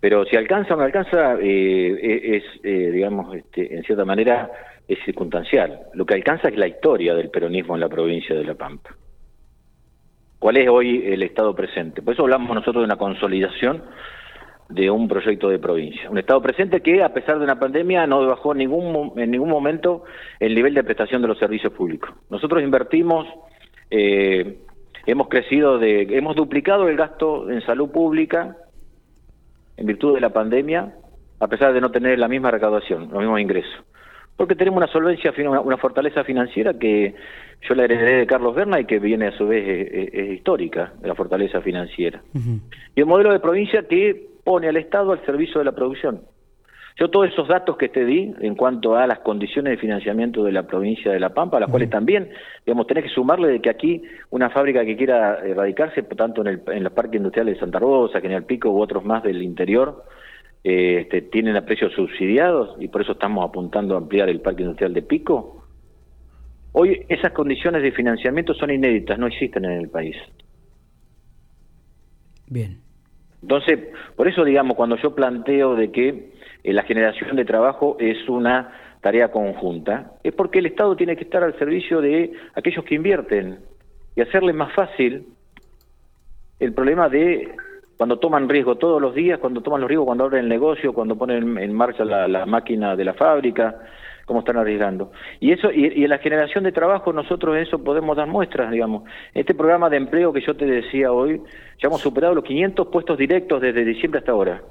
Pero 0.00 0.24
si 0.24 0.36
alcanza 0.36 0.74
o 0.74 0.76
no 0.78 0.84
alcanza, 0.84 1.36
eh, 1.40 2.36
es, 2.36 2.62
digamos, 2.62 3.36
este, 3.36 3.74
en 3.74 3.82
cierta 3.84 4.04
manera, 4.04 4.50
es 4.88 4.98
circunstancial. 5.04 5.80
Lo 5.94 6.06
que 6.06 6.14
alcanza 6.14 6.48
es 6.48 6.56
la 6.56 6.66
historia 6.66 7.14
del 7.14 7.30
peronismo 7.30 7.74
en 7.74 7.80
la 7.80 7.88
provincia 7.88 8.34
de 8.34 8.44
La 8.44 8.54
Pampa. 8.54 8.96
¿Cuál 10.38 10.56
es 10.56 10.68
hoy 10.68 11.04
el 11.04 11.22
estado 11.22 11.54
presente? 11.54 12.00
Por 12.00 12.14
eso 12.14 12.22
hablamos 12.22 12.54
nosotros 12.54 12.82
de 12.82 12.86
una 12.86 12.96
consolidación 12.96 13.82
de 14.70 14.90
un 14.90 15.08
proyecto 15.08 15.48
de 15.48 15.58
provincia. 15.58 16.08
Un 16.08 16.18
Estado 16.18 16.40
presente 16.40 16.80
que, 16.80 17.02
a 17.02 17.12
pesar 17.12 17.38
de 17.38 17.44
una 17.44 17.58
pandemia, 17.58 18.06
no 18.06 18.26
bajó 18.26 18.54
ningún, 18.54 19.12
en 19.16 19.30
ningún 19.30 19.50
momento 19.50 20.04
el 20.38 20.54
nivel 20.54 20.74
de 20.74 20.84
prestación 20.84 21.20
de 21.22 21.28
los 21.28 21.38
servicios 21.38 21.72
públicos. 21.72 22.10
Nosotros 22.30 22.62
invertimos, 22.62 23.26
eh, 23.90 24.58
hemos 25.06 25.28
crecido, 25.28 25.78
de, 25.78 26.02
hemos 26.16 26.36
duplicado 26.36 26.88
el 26.88 26.96
gasto 26.96 27.50
en 27.50 27.60
salud 27.62 27.90
pública 27.90 28.56
en 29.80 29.86
virtud 29.86 30.14
de 30.14 30.20
la 30.20 30.30
pandemia, 30.30 30.92
a 31.40 31.48
pesar 31.48 31.72
de 31.72 31.80
no 31.80 31.90
tener 31.90 32.18
la 32.18 32.28
misma 32.28 32.50
recaudación, 32.50 33.08
los 33.10 33.20
mismos 33.20 33.40
ingresos. 33.40 33.82
Porque 34.36 34.54
tenemos 34.54 34.76
una 34.76 34.86
solvencia, 34.86 35.32
una, 35.38 35.76
fortaleza 35.78 36.22
financiera 36.22 36.74
que 36.74 37.14
yo 37.68 37.74
la 37.74 37.84
heredé 37.84 38.18
de 38.18 38.26
Carlos 38.26 38.54
Berna 38.54 38.78
y 38.78 38.84
que 38.84 38.98
viene 38.98 39.28
a 39.28 39.32
su 39.32 39.46
vez 39.46 39.88
es, 39.90 40.30
histórica, 40.32 40.92
de 41.00 41.08
la 41.08 41.14
fortaleza 41.14 41.60
financiera. 41.60 42.22
Y 42.94 43.00
el 43.00 43.06
modelo 43.06 43.32
de 43.32 43.40
provincia 43.40 43.82
que 43.88 44.28
pone 44.44 44.68
al 44.68 44.76
Estado 44.76 45.12
al 45.12 45.24
servicio 45.26 45.58
de 45.58 45.64
la 45.64 45.72
producción. 45.72 46.22
Yo 47.00 47.08
todos 47.08 47.30
esos 47.30 47.48
datos 47.48 47.78
que 47.78 47.88
te 47.88 48.04
di 48.04 48.34
en 48.42 48.54
cuanto 48.54 48.94
a 48.94 49.06
las 49.06 49.20
condiciones 49.20 49.70
de 49.70 49.78
financiamiento 49.78 50.44
de 50.44 50.52
la 50.52 50.66
provincia 50.66 51.10
de 51.10 51.18
La 51.18 51.30
Pampa, 51.30 51.56
a 51.56 51.60
las 51.60 51.70
cuales 51.70 51.88
también, 51.88 52.28
digamos, 52.66 52.86
tenés 52.86 53.04
que 53.04 53.10
sumarle 53.10 53.48
de 53.48 53.62
que 53.62 53.70
aquí 53.70 54.02
una 54.28 54.50
fábrica 54.50 54.84
que 54.84 54.98
quiera 54.98 55.38
erradicarse, 55.42 56.02
tanto 56.02 56.42
en, 56.42 56.48
el, 56.48 56.62
en 56.66 56.84
los 56.84 56.92
parques 56.92 57.16
industriales 57.16 57.54
de 57.54 57.60
Santa 57.60 57.78
Rosa, 57.78 58.20
General 58.20 58.44
Pico 58.44 58.68
u 58.68 58.82
otros 58.82 59.02
más 59.02 59.22
del 59.22 59.42
interior, 59.42 60.04
eh, 60.62 60.98
este, 61.00 61.22
tienen 61.22 61.56
a 61.56 61.64
precios 61.64 61.90
subsidiados 61.94 62.76
y 62.78 62.88
por 62.88 63.00
eso 63.00 63.12
estamos 63.12 63.48
apuntando 63.48 63.94
a 63.94 63.98
ampliar 63.98 64.28
el 64.28 64.42
parque 64.42 64.60
industrial 64.60 64.92
de 64.92 65.00
Pico. 65.00 65.64
Hoy 66.72 67.06
esas 67.08 67.32
condiciones 67.32 67.82
de 67.82 67.92
financiamiento 67.92 68.52
son 68.52 68.72
inéditas, 68.72 69.18
no 69.18 69.26
existen 69.26 69.64
en 69.64 69.72
el 69.72 69.88
país. 69.88 70.16
Bien. 72.46 72.76
Entonces, 73.40 73.78
por 74.16 74.28
eso, 74.28 74.44
digamos, 74.44 74.76
cuando 74.76 74.96
yo 74.96 75.14
planteo 75.14 75.74
de 75.76 75.90
que 75.90 76.39
eh, 76.62 76.72
la 76.72 76.82
generación 76.82 77.36
de 77.36 77.44
trabajo 77.44 77.96
es 77.98 78.28
una 78.28 78.72
tarea 79.00 79.30
conjunta, 79.30 80.12
es 80.22 80.32
porque 80.34 80.58
el 80.58 80.66
Estado 80.66 80.94
tiene 80.96 81.16
que 81.16 81.24
estar 81.24 81.42
al 81.42 81.58
servicio 81.58 82.00
de 82.00 82.32
aquellos 82.54 82.84
que 82.84 82.94
invierten 82.94 83.58
y 84.14 84.20
hacerles 84.20 84.54
más 84.54 84.72
fácil 84.74 85.26
el 86.58 86.74
problema 86.74 87.08
de 87.08 87.54
cuando 87.96 88.18
toman 88.18 88.48
riesgo 88.48 88.76
todos 88.76 89.00
los 89.00 89.14
días, 89.14 89.38
cuando 89.38 89.62
toman 89.62 89.80
los 89.80 89.88
riesgos, 89.88 90.06
cuando 90.06 90.24
abren 90.24 90.44
el 90.44 90.48
negocio, 90.48 90.92
cuando 90.92 91.16
ponen 91.16 91.58
en 91.58 91.72
marcha 91.72 92.04
la 92.04 92.46
máquina 92.46 92.96
de 92.96 93.04
la 93.04 93.14
fábrica, 93.14 93.76
cómo 94.30 94.40
están 94.40 94.58
arriesgando. 94.58 95.10
Y 95.40 95.50
eso 95.50 95.72
y, 95.72 96.04
en 96.04 96.08
la 96.08 96.18
generación 96.18 96.62
de 96.62 96.70
trabajo 96.70 97.12
nosotros 97.12 97.56
eso 97.56 97.82
podemos 97.82 98.16
dar 98.16 98.28
muestras, 98.28 98.70
digamos. 98.70 99.02
Este 99.34 99.56
programa 99.56 99.90
de 99.90 99.96
empleo 99.96 100.32
que 100.32 100.40
yo 100.40 100.54
te 100.54 100.66
decía 100.66 101.10
hoy, 101.10 101.42
ya 101.82 101.88
hemos 101.88 102.00
superado 102.00 102.36
los 102.36 102.44
500 102.44 102.86
puestos 102.86 103.18
directos 103.18 103.60
desde 103.60 103.84
diciembre 103.84 104.20
hasta 104.20 104.30
ahora, 104.30 104.62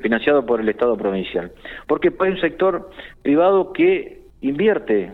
financiado 0.00 0.44
por 0.44 0.60
el 0.60 0.68
Estado 0.68 0.96
provincial. 0.96 1.52
Porque 1.86 2.12
hay 2.18 2.30
un 2.30 2.40
sector 2.40 2.90
privado 3.22 3.72
que 3.72 4.22
invierte 4.40 5.12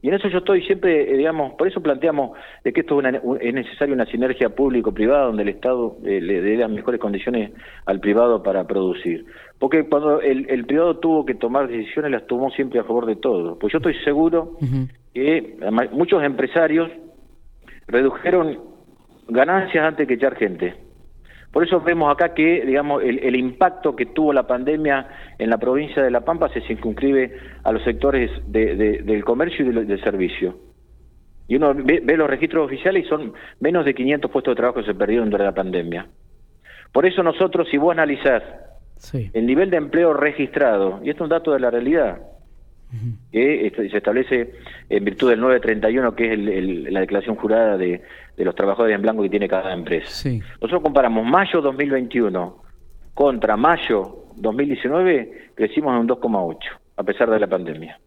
y 0.00 0.08
en 0.08 0.14
eso 0.14 0.28
yo 0.28 0.38
estoy 0.38 0.62
siempre, 0.62 1.12
eh, 1.12 1.16
digamos, 1.16 1.54
por 1.54 1.66
eso 1.66 1.82
planteamos 1.82 2.38
de 2.62 2.72
que 2.72 2.80
esto 2.80 2.94
es, 2.94 2.98
una, 3.00 3.20
es 3.40 3.54
necesaria 3.54 3.94
una 3.94 4.06
sinergia 4.06 4.50
público-privada 4.50 5.26
donde 5.26 5.42
el 5.42 5.48
Estado 5.48 5.96
eh, 6.04 6.20
le 6.20 6.40
dé 6.40 6.56
las 6.56 6.70
mejores 6.70 7.00
condiciones 7.00 7.50
al 7.84 7.98
privado 7.98 8.42
para 8.42 8.64
producir. 8.64 9.26
Porque 9.58 9.88
cuando 9.88 10.20
el, 10.20 10.64
privado 10.66 10.98
tuvo 10.98 11.26
que 11.26 11.34
tomar 11.34 11.66
decisiones, 11.66 12.12
las 12.12 12.26
tomó 12.28 12.50
siempre 12.50 12.78
a 12.78 12.84
favor 12.84 13.06
de 13.06 13.16
todos. 13.16 13.58
Pues 13.58 13.72
yo 13.72 13.78
estoy 13.78 13.94
seguro 14.04 14.56
que 15.12 15.56
muchos 15.90 16.22
empresarios 16.22 16.90
redujeron 17.88 18.60
ganancias 19.26 19.84
antes 19.84 20.06
que 20.06 20.14
echar 20.14 20.36
gente. 20.36 20.74
Por 21.58 21.66
eso 21.66 21.80
vemos 21.80 22.08
acá 22.08 22.34
que, 22.34 22.64
digamos, 22.64 23.02
el, 23.02 23.34
impacto 23.34 23.96
que 23.96 24.06
tuvo 24.06 24.32
la 24.32 24.46
pandemia 24.46 25.08
en 25.38 25.50
la 25.50 25.58
provincia 25.58 26.00
de 26.00 26.08
La 26.08 26.20
Pampa 26.20 26.48
se 26.50 26.60
circunscribe 26.60 27.36
a 27.64 27.72
los 27.72 27.82
sectores 27.82 28.30
del 28.46 29.24
comercio 29.24 29.66
y 29.66 29.72
del, 29.72 30.00
servicio. 30.00 30.54
Y 31.48 31.56
uno 31.56 31.74
ve, 31.74 32.00
los 32.16 32.30
registros 32.30 32.64
oficiales 32.64 33.04
y 33.04 33.08
son 33.08 33.32
menos 33.58 33.84
de 33.84 33.92
500 33.92 34.30
puestos 34.30 34.52
de 34.52 34.56
trabajo 34.56 34.78
que 34.78 34.86
se 34.86 34.94
perdieron 34.94 35.30
durante 35.30 35.46
la 35.46 35.54
pandemia. 35.60 36.06
Por 36.92 37.06
eso 37.06 37.24
nosotros, 37.24 37.66
si 37.68 37.76
vos 37.76 37.90
analizás 37.90 38.44
el 39.12 39.44
nivel 39.44 39.68
de 39.68 39.78
empleo 39.78 40.14
registrado, 40.14 41.00
y 41.02 41.10
esto 41.10 41.24
es 41.24 41.26
un 41.26 41.30
dato 41.30 41.52
de 41.52 41.58
la 41.58 41.72
realidad, 41.72 42.20
que 43.30 43.72
se 43.76 43.96
establece 43.96 44.54
en 44.88 45.04
virtud 45.04 45.30
del 45.30 45.40
931, 45.40 46.14
que 46.14 46.32
es 46.32 46.92
la 46.92 47.00
declaración 47.00 47.36
jurada 47.36 47.76
de, 47.76 48.02
los 48.36 48.54
trabajadores 48.54 48.94
en 48.94 49.02
blanco 49.02 49.22
que 49.22 49.30
tiene 49.30 49.48
cada 49.48 49.72
empresa. 49.72 50.28
Nosotros 50.60 50.82
comparamos 50.82 51.26
mayo 51.26 51.60
2021 51.60 52.62
contra 53.14 53.56
mayo 53.56 54.26
2019, 54.36 55.50
crecimos 55.54 55.92
en 55.94 56.00
un 56.00 56.08
2,8, 56.08 56.56
a 56.96 57.02
pesar 57.02 57.30
de 57.30 57.40
la 57.40 57.46
pandemia. 57.46 57.98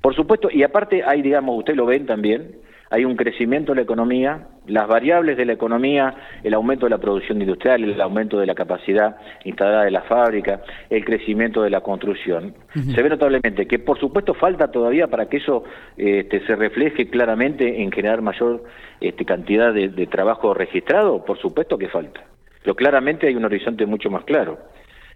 Por 0.00 0.14
supuesto, 0.14 0.48
y 0.50 0.62
aparte 0.62 1.02
hay, 1.02 1.22
digamos, 1.22 1.58
usted 1.58 1.74
lo 1.74 1.86
ven 1.86 2.06
también, 2.06 2.56
hay 2.94 3.04
un 3.04 3.16
crecimiento 3.16 3.72
de 3.72 3.76
la 3.76 3.82
economía, 3.82 4.46
las 4.68 4.86
variables 4.86 5.36
de 5.36 5.44
la 5.44 5.54
economía, 5.54 6.14
el 6.44 6.54
aumento 6.54 6.86
de 6.86 6.90
la 6.90 6.98
producción 6.98 7.40
industrial, 7.42 7.82
el 7.82 8.00
aumento 8.00 8.38
de 8.38 8.46
la 8.46 8.54
capacidad 8.54 9.16
instalada 9.42 9.82
de 9.82 9.90
la 9.90 10.02
fábrica, 10.02 10.62
el 10.90 11.04
crecimiento 11.04 11.62
de 11.62 11.70
la 11.70 11.80
construcción. 11.80 12.54
Se 12.94 13.02
ve 13.02 13.08
notablemente 13.08 13.66
que 13.66 13.80
por 13.80 13.98
supuesto 13.98 14.32
falta 14.34 14.70
todavía 14.70 15.08
para 15.08 15.28
que 15.28 15.38
eso 15.38 15.64
este, 15.96 16.46
se 16.46 16.54
refleje 16.54 17.10
claramente 17.10 17.82
en 17.82 17.90
generar 17.90 18.22
mayor 18.22 18.62
este, 19.00 19.24
cantidad 19.24 19.74
de, 19.74 20.06
trabajo 20.06 20.54
registrado, 20.54 21.24
por 21.24 21.36
supuesto 21.40 21.76
que 21.76 21.88
falta. 21.88 22.20
Pero 22.62 22.76
claramente 22.76 23.26
hay 23.26 23.34
un 23.34 23.44
horizonte 23.44 23.86
mucho 23.86 24.08
más 24.08 24.22
claro. 24.22 24.56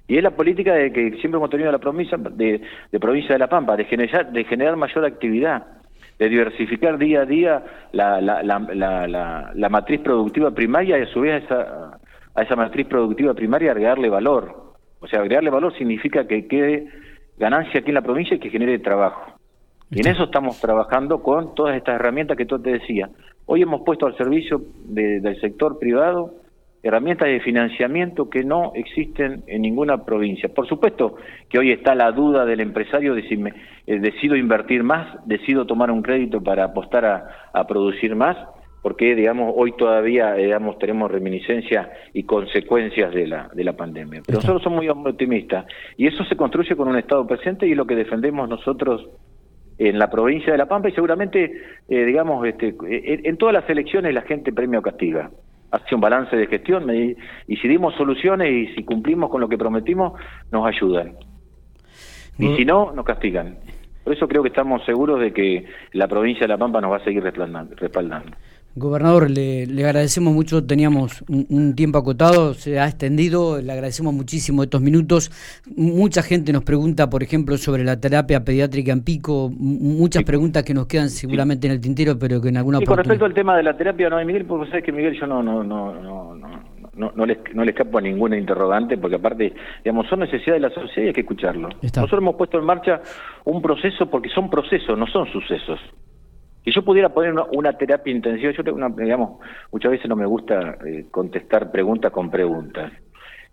Y 0.09 0.17
es 0.17 0.23
la 0.25 0.33
política 0.33 0.75
de 0.75 0.93
que 0.93 1.11
siempre 1.21 1.37
hemos 1.37 1.51
tenido 1.51 1.71
la 1.71 1.79
provincia 1.79 2.19
de, 2.19 2.61
de 2.91 2.99
provincia 2.99 3.35
de 3.35 3.39
La 3.39 3.49
Pampa, 3.49 3.77
de 3.77 3.85
generar, 3.85 4.33
de 4.33 4.43
generar 4.43 4.75
mayor 4.75 5.05
actividad 5.05 5.78
de 6.19 6.29
diversificar 6.29 6.99
día 6.99 7.23
a 7.23 7.27
día 7.27 7.65
la, 7.93 8.21
la, 8.21 8.43
la, 8.43 9.53
la, 9.55 9.69
matriz 9.69 10.01
productiva 10.01 10.51
primaria 10.51 10.99
y 10.99 11.03
a 11.03 11.07
su 11.07 11.21
vez 11.21 11.35
a 11.35 11.45
esa, 11.45 11.99
a 12.35 12.43
esa 12.43 12.57
matriz 12.57 12.87
productiva 12.87 13.35
primaria 13.35 13.71
agregarle 13.71 14.09
valor. 14.09 14.75
O 15.01 15.07
sea, 15.07 15.21
agregarle 15.21 15.51
valor 15.51 15.77
significa 15.79 16.27
que 16.27 16.49
quede 16.49 16.89
ganancia 17.39 17.81
aquí 17.81 17.91
en 17.91 17.95
la 17.95 18.03
provincia 18.03 18.37
y 18.37 18.41
que 18.41 18.51
genere 18.51 18.79
trabajo. 18.81 19.33
Y 19.91 20.01
en 20.01 20.09
eso 20.09 20.25
estamos 20.25 20.61
trabajando 20.61 21.23
con 21.23 21.55
todas 21.55 21.77
estas 21.77 21.95
herramientas 21.95 22.37
que 22.37 22.47
tú 22.47 22.59
te 22.59 22.73
decía. 22.73 23.09
Hoy 23.47 23.63
hemos 23.63 23.83
puesto 23.83 24.07
al 24.07 24.17
servicio 24.17 24.61
del 24.85 25.41
sector 25.41 25.79
privado 25.79 26.35
herramientas 26.89 27.29
de 27.29 27.41
financiamiento 27.41 28.29
que 28.29 28.45
no 28.45 28.73
existen 28.75 29.45
en 29.47 29.63
ninguna 29.63 30.05
provincia. 30.05 30.49
Por 30.49 30.67
supuesto 30.67 31.17
que 31.49 31.59
hoy 31.59 31.71
está 31.71 31.95
la 31.95 32.11
duda 32.13 32.45
del 32.45 32.61
empresario 32.61 33.15
de 33.15 33.29
si 33.29 33.37
me, 33.37 33.53
eh, 33.87 33.99
decido 34.01 34.37
invertir 34.37 34.83
más, 34.83 35.07
decido 35.27 35.67
tomar 35.67 35.91
un 35.91 36.03
crédito 36.03 36.43
para 36.43 36.65
apostar 36.65 37.05
a, 37.53 37.67
producir 37.67 38.17
más, 38.17 38.37
porque 38.83 39.15
digamos 39.15 39.53
hoy 39.57 39.73
todavía 39.73 40.35
digamos 40.35 40.79
tenemos 40.79 41.11
reminiscencias 41.11 41.89
y 42.15 42.23
consecuencias 42.23 43.13
de 43.13 43.27
la 43.27 43.49
de 43.53 43.65
la 43.65 43.75
pandemia. 43.75 44.23
Pero 44.25 44.39
nosotros 44.39 44.63
somos 44.63 44.79
muy 44.79 44.89
optimistas 44.89 45.67
y 45.97 46.07
eso 46.07 46.25
se 46.25 46.37
construye 46.37 46.75
con 46.77 46.89
un 46.89 46.97
estado 46.97 47.27
presente 47.27 47.67
y 47.67 47.73
es 47.73 47.77
lo 47.77 47.87
que 47.87 47.97
defendemos 47.97 48.49
nosotros 48.49 49.07
en 49.79 49.99
la 49.99 50.09
provincia 50.09 50.53
de 50.53 50.59
La 50.59 50.67
Pampa 50.67 50.89
y 50.89 50.93
seguramente 50.93 51.53
eh, 51.89 52.05
digamos 52.05 52.47
este 52.47 52.75
en, 52.89 53.37
todas 53.37 53.55
las 53.55 53.69
elecciones 53.69 54.15
la 54.15 54.23
gente 54.23 54.53
premia 54.53 54.79
o 54.79 54.83
castiga 54.83 55.31
hace 55.71 55.95
un 55.95 56.01
balance 56.01 56.37
de 56.37 56.47
gestión 56.47 56.89
y 56.95 57.57
si 57.57 57.69
dimos 57.69 57.95
soluciones 57.95 58.51
y 58.51 58.75
si 58.75 58.85
cumplimos 58.85 59.31
con 59.31 59.41
lo 59.41 59.49
que 59.49 59.59
prometimos, 59.59 60.19
nos 60.51 60.67
ayudan. 60.67 61.17
Y 62.39 62.57
si 62.57 62.65
no, 62.65 62.93
nos 62.93 63.05
castigan. 63.05 63.59
Por 64.05 64.15
eso 64.15 64.27
creo 64.29 64.43
que 64.43 64.49
estamos 64.49 64.85
seguros 64.87 65.21
de 65.21 65.33
que 65.33 65.67
la 65.93 66.09
provincia 66.09 66.43
de 66.43 66.49
La 66.49 66.57
Pampa 66.57 66.81
nos 66.81 66.93
va 66.93 66.97
a 66.97 67.05
seguir 67.05 67.23
respaldando. 67.23 67.77
Gobernador, 68.75 69.31
le, 69.31 69.65
agradecemos 69.85 70.33
mucho, 70.33 70.65
teníamos 70.65 71.25
un, 71.29 71.75
tiempo 71.75 71.99
acotado, 71.99 72.55
se 72.55 72.79
ha 72.79 72.87
extendido, 72.87 73.61
le 73.61 73.73
agradecemos 73.73 74.15
muchísimo 74.15 74.63
estos 74.63 74.81
minutos. 74.81 75.31
Mucha 75.77 76.23
gente 76.23 76.53
nos 76.53 76.63
pregunta, 76.63 77.11
por 77.11 77.23
ejemplo, 77.23 77.57
sobre 77.57 77.85
la 77.85 78.01
terapia 78.01 78.45
pediátrica 78.45 78.93
en 78.93 79.03
Pico, 79.03 79.51
muchas 79.59 80.23
preguntas 80.23 80.63
que 80.63 80.75
nos 80.75 80.87
quedan 80.87 81.11
seguramente 81.11 81.67
en 81.67 81.73
el 81.73 81.81
tintero, 81.81 82.19
pero 82.19 82.41
que 82.41 82.49
en 82.49 82.57
alguna 82.57 82.79
Y 82.81 82.85
con 82.85 82.99
respecto 82.99 83.25
al 83.25 83.35
tema 83.35 83.57
de 83.57 83.65
la 83.65 83.77
terapia, 83.77 84.09
no, 84.09 84.25
Miguel, 84.25 84.45
porque 84.45 84.71
sabes 84.71 84.85
que 84.85 84.93
Miguel 84.93 85.19
yo 85.19 85.27
no, 85.27 85.43
no, 85.43 85.65
no, 85.65 85.95
no, 85.95 86.35
no, 86.35 87.13
no, 87.15 87.27
le, 87.27 87.39
no 87.55 87.65
le 87.65 87.71
escapo 87.71 87.99
a 87.99 88.01
ninguna 88.01 88.37
interrogante, 88.37 88.97
porque 88.99 89.17
aparte, 89.17 89.53
digamos, 89.85 90.07
son 90.09 90.21
necesidades 90.21 90.63
de 90.63 90.69
la 90.69 90.75
sociedad 90.75 91.05
y 91.05 91.07
hay 91.09 91.13
que 91.13 91.21
escucharlo. 91.23 91.69
Nosotros 91.83 92.21
hemos 92.21 92.37
puesto 92.37 92.59
en 92.59 92.65
marcha 92.65 93.01
un 93.45 93.63
proceso 93.63 94.07
porque 94.11 94.29
son 94.29 94.51
procesos, 94.51 94.99
no 94.99 95.07
son 95.07 95.27
sucesos. 95.33 95.81
Si 96.65 96.73
yo 96.73 96.85
pudiera 96.85 97.09
poner 97.09 97.33
una, 97.33 97.73
terapia 97.73 98.13
intensiva, 98.13 98.53
yo 98.53 98.75
una, 98.75 98.89
digamos, 98.89 99.41
muchas 99.73 99.93
veces 99.93 100.09
no 100.09 100.17
me 100.17 100.27
gusta 100.27 100.77
eh, 100.85 101.07
contestar 101.11 101.71
preguntas 101.71 102.13
con 102.13 102.31
preguntas. 102.31 102.93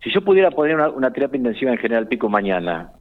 Si 0.03 0.11
yo 0.11 0.21
pudiera 0.21 0.51
poner 0.51 0.75
una, 0.75 1.11
terapia 1.11 1.37
intensiva 1.37 1.71
en 1.71 1.77
General 1.77 2.07
Pico 2.07 2.29
mañana, 2.29 2.91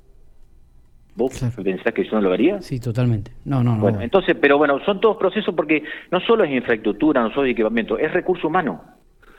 ¿Vos 1.16 1.40
pensás 1.62 1.94
que 1.94 2.04
yo 2.04 2.10
no 2.16 2.22
lo 2.22 2.32
haría? 2.32 2.60
Sí, 2.60 2.80
totalmente. 2.80 3.30
No, 3.44 3.62
no, 3.62 3.76
no. 3.76 3.82
Bueno, 3.82 4.00
entonces, 4.00 4.36
pero 4.40 4.58
bueno, 4.58 4.80
son 4.84 5.00
todos 5.00 5.16
procesos 5.16 5.54
porque 5.54 5.84
no 6.10 6.18
solo 6.18 6.42
es 6.42 6.50
infraestructura, 6.50 7.22
no 7.22 7.30
solo 7.30 7.46
es 7.46 7.52
equipamiento, 7.52 7.96
es 7.98 8.12
recurso 8.12 8.48
humano. 8.48 8.82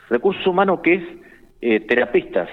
Recurso 0.09 0.51
humano 0.51 0.81
que 0.81 0.93
es 0.93 1.03
eh, 1.59 1.81
terapistas, 1.81 2.47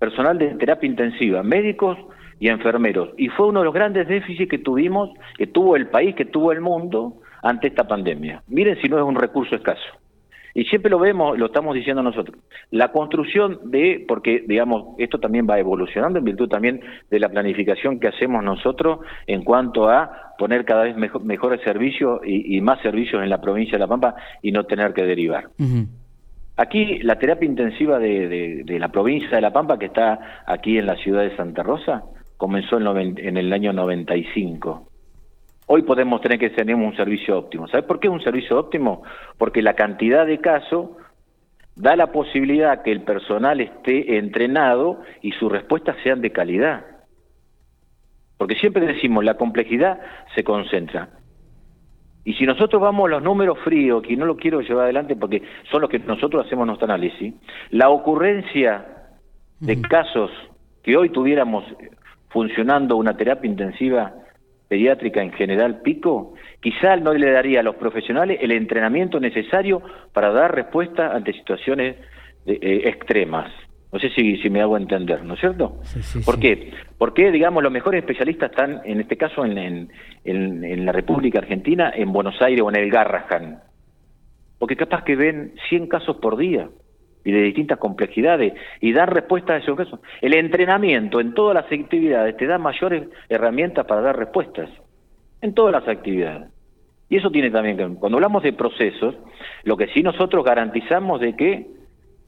personal 0.00 0.38
de 0.38 0.54
terapia 0.56 0.88
intensiva, 0.88 1.44
médicos 1.44 1.98
y 2.40 2.48
enfermeros. 2.48 3.10
Y 3.16 3.28
fue 3.28 3.46
uno 3.46 3.60
de 3.60 3.66
los 3.66 3.74
grandes 3.74 4.08
déficits 4.08 4.50
que 4.50 4.58
tuvimos, 4.58 5.10
que 5.36 5.46
tuvo 5.46 5.76
el 5.76 5.86
país, 5.88 6.16
que 6.16 6.24
tuvo 6.24 6.50
el 6.50 6.60
mundo 6.60 7.20
ante 7.42 7.68
esta 7.68 7.86
pandemia. 7.86 8.42
Miren 8.48 8.80
si 8.80 8.88
no 8.88 8.98
es 8.98 9.04
un 9.04 9.16
recurso 9.16 9.54
escaso. 9.56 9.98
Y 10.54 10.64
siempre 10.64 10.90
lo 10.90 10.98
vemos, 10.98 11.38
lo 11.38 11.46
estamos 11.46 11.72
diciendo 11.72 12.02
nosotros. 12.02 12.36
La 12.72 12.90
construcción 12.90 13.70
de, 13.70 14.04
porque 14.08 14.44
digamos, 14.46 14.96
esto 14.98 15.20
también 15.20 15.46
va 15.48 15.58
evolucionando 15.58 16.18
en 16.18 16.24
virtud 16.24 16.48
también 16.48 16.80
de 17.10 17.20
la 17.20 17.28
planificación 17.28 18.00
que 18.00 18.08
hacemos 18.08 18.42
nosotros 18.42 18.98
en 19.28 19.44
cuanto 19.44 19.88
a 19.88 20.34
poner 20.36 20.64
cada 20.64 20.82
vez 20.84 20.96
mejores 20.96 21.60
servicios 21.62 22.20
y, 22.24 22.60
más 22.60 22.80
servicios 22.80 23.22
en 23.22 23.30
la 23.30 23.40
provincia 23.40 23.74
de 23.74 23.78
La 23.78 23.86
Pampa 23.86 24.16
y 24.42 24.50
no 24.50 24.64
tener 24.64 24.94
que 24.94 25.04
derivar. 25.04 25.48
Aquí 26.56 26.98
la 27.04 27.20
terapia 27.20 27.46
intensiva 27.46 28.00
de, 28.00 28.64
la 28.66 28.88
provincia 28.88 29.30
de 29.30 29.40
La 29.40 29.52
Pampa, 29.52 29.78
que 29.78 29.86
está 29.86 30.42
aquí 30.44 30.76
en 30.76 30.86
la 30.86 30.96
ciudad 30.96 31.22
de 31.22 31.36
Santa 31.36 31.62
Rosa, 31.62 32.02
comenzó 32.36 32.78
en, 32.78 33.16
en 33.16 33.36
el 33.36 33.52
año 33.52 33.72
95 33.72 34.87
Hoy 35.70 35.82
podemos 35.82 36.22
tener 36.22 36.38
que 36.38 36.48
tener 36.48 36.74
un 36.74 36.96
servicio 36.96 37.38
óptimo. 37.38 37.68
¿Sabes 37.68 37.84
por 37.84 38.00
qué 38.00 38.08
es 38.08 38.12
un 38.12 38.22
servicio 38.22 38.58
óptimo? 38.58 39.02
Porque 39.36 39.60
la 39.60 39.74
cantidad 39.74 40.26
de 40.26 40.38
casos 40.38 40.90
da 41.76 41.94
la 41.94 42.10
posibilidad 42.10 42.82
que 42.82 42.90
el 42.90 43.02
personal 43.02 43.60
esté 43.60 44.16
entrenado 44.16 45.02
y 45.20 45.32
sus 45.32 45.52
respuestas 45.52 45.96
sean 46.02 46.22
de 46.22 46.32
calidad. 46.32 46.86
Porque 48.38 48.54
siempre 48.54 48.86
decimos, 48.86 49.22
la 49.24 49.34
complejidad 49.34 50.00
se 50.34 50.42
concentra. 50.42 51.10
Y 52.24 52.32
si 52.34 52.46
nosotros 52.46 52.80
vamos 52.80 53.06
a 53.06 53.10
los 53.10 53.22
números 53.22 53.58
fríos, 53.58 54.02
que 54.02 54.16
no 54.16 54.24
lo 54.24 54.36
quiero 54.36 54.62
llevar 54.62 54.84
adelante 54.84 55.16
porque 55.16 55.42
son 55.70 55.82
los 55.82 55.90
que 55.90 55.98
nosotros 55.98 56.46
hacemos 56.46 56.66
nuestro 56.66 56.86
análisis, 56.86 57.34
la 57.70 57.90
ocurrencia 57.90 58.86
de 59.60 59.82
casos 59.82 60.30
que 60.82 60.96
hoy 60.96 61.10
tuviéramos 61.10 61.64
funcionando 62.30 62.96
una 62.96 63.18
terapia 63.18 63.50
intensiva 63.50 64.14
pediátrica 64.68 65.22
en 65.22 65.32
general 65.32 65.80
pico, 65.80 66.34
quizá 66.60 66.96
no 66.96 67.14
le 67.14 67.30
daría 67.30 67.60
a 67.60 67.62
los 67.62 67.76
profesionales 67.76 68.38
el 68.40 68.52
entrenamiento 68.52 69.18
necesario 69.18 69.82
para 70.12 70.30
dar 70.30 70.54
respuesta 70.54 71.14
ante 71.14 71.32
situaciones 71.32 71.96
eh, 72.46 72.82
extremas. 72.84 73.50
No 73.90 73.98
sé 73.98 74.10
si, 74.10 74.36
si 74.36 74.50
me 74.50 74.60
hago 74.60 74.76
entender, 74.76 75.24
¿no 75.24 75.32
es 75.34 75.40
cierto? 75.40 75.80
¿Por 76.26 76.38
qué? 76.38 76.72
Porque, 76.98 77.30
digamos, 77.30 77.62
los 77.62 77.72
mejores 77.72 78.00
especialistas 78.00 78.50
están, 78.50 78.82
en 78.84 79.00
este 79.00 79.16
caso, 79.16 79.46
en, 79.46 79.56
en, 79.56 79.90
en, 80.64 80.84
la 80.84 80.92
República 80.92 81.38
Argentina, 81.38 81.90
en 81.94 82.12
Buenos 82.12 82.40
Aires 82.42 82.60
o 82.62 82.68
en 82.68 82.76
el 82.76 82.90
Garrahan. 82.90 83.62
Porque 84.58 84.76
capaz 84.76 85.04
que 85.04 85.16
ven 85.16 85.54
100 85.70 85.86
casos 85.86 86.16
por 86.16 86.36
día 86.36 86.68
y 87.24 87.32
de 87.32 87.42
distintas 87.42 87.78
complejidades 87.78 88.54
y 88.80 88.92
dar 88.92 89.12
respuesta 89.12 89.54
a 89.54 89.58
esos 89.58 89.76
casos. 89.76 90.00
El 90.20 90.34
entrenamiento 90.34 91.20
en 91.20 91.34
todas 91.34 91.54
las 91.54 91.64
actividades 91.64 92.36
te 92.36 92.46
da 92.46 92.58
mayores 92.58 93.08
herramientas 93.28 93.86
para 93.86 94.00
dar 94.00 94.18
respuestas, 94.18 94.70
en 95.40 95.54
todas 95.54 95.72
las 95.72 95.88
actividades. 95.88 96.48
Y 97.08 97.16
eso 97.16 97.30
tiene 97.30 97.50
también 97.50 97.76
que 97.76 97.86
cuando 97.98 98.18
hablamos 98.18 98.42
de 98.42 98.52
procesos, 98.52 99.14
lo 99.64 99.76
que 99.76 99.88
sí 99.88 100.02
nosotros 100.02 100.44
garantizamos 100.44 101.20
de 101.20 101.34
que 101.34 101.66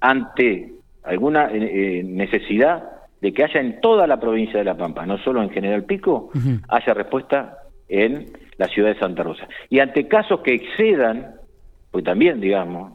ante 0.00 0.72
alguna 1.03 1.50
eh, 1.50 1.98
eh, 1.98 2.03
necesidad 2.03 2.85
de 3.20 3.33
que 3.33 3.44
haya 3.44 3.61
en 3.61 3.81
toda 3.81 4.07
la 4.07 4.18
provincia 4.18 4.59
de 4.59 4.64
La 4.64 4.76
Pampa, 4.76 5.05
no 5.05 5.18
solo 5.18 5.42
en 5.42 5.50
General 5.50 5.85
Pico, 5.85 6.31
haya 6.68 6.94
respuesta 6.94 7.59
en 7.88 8.26
la 8.57 8.66
ciudad 8.68 8.94
de 8.94 8.98
Santa 8.98 9.22
Rosa. 9.22 9.46
Y 9.68 9.81
ante 9.81 10.09
casos 10.09 10.40
que 10.40 10.55
excedan, 10.55 11.35
pues 11.90 12.03
también, 12.05 12.40
digamos, 12.40 12.92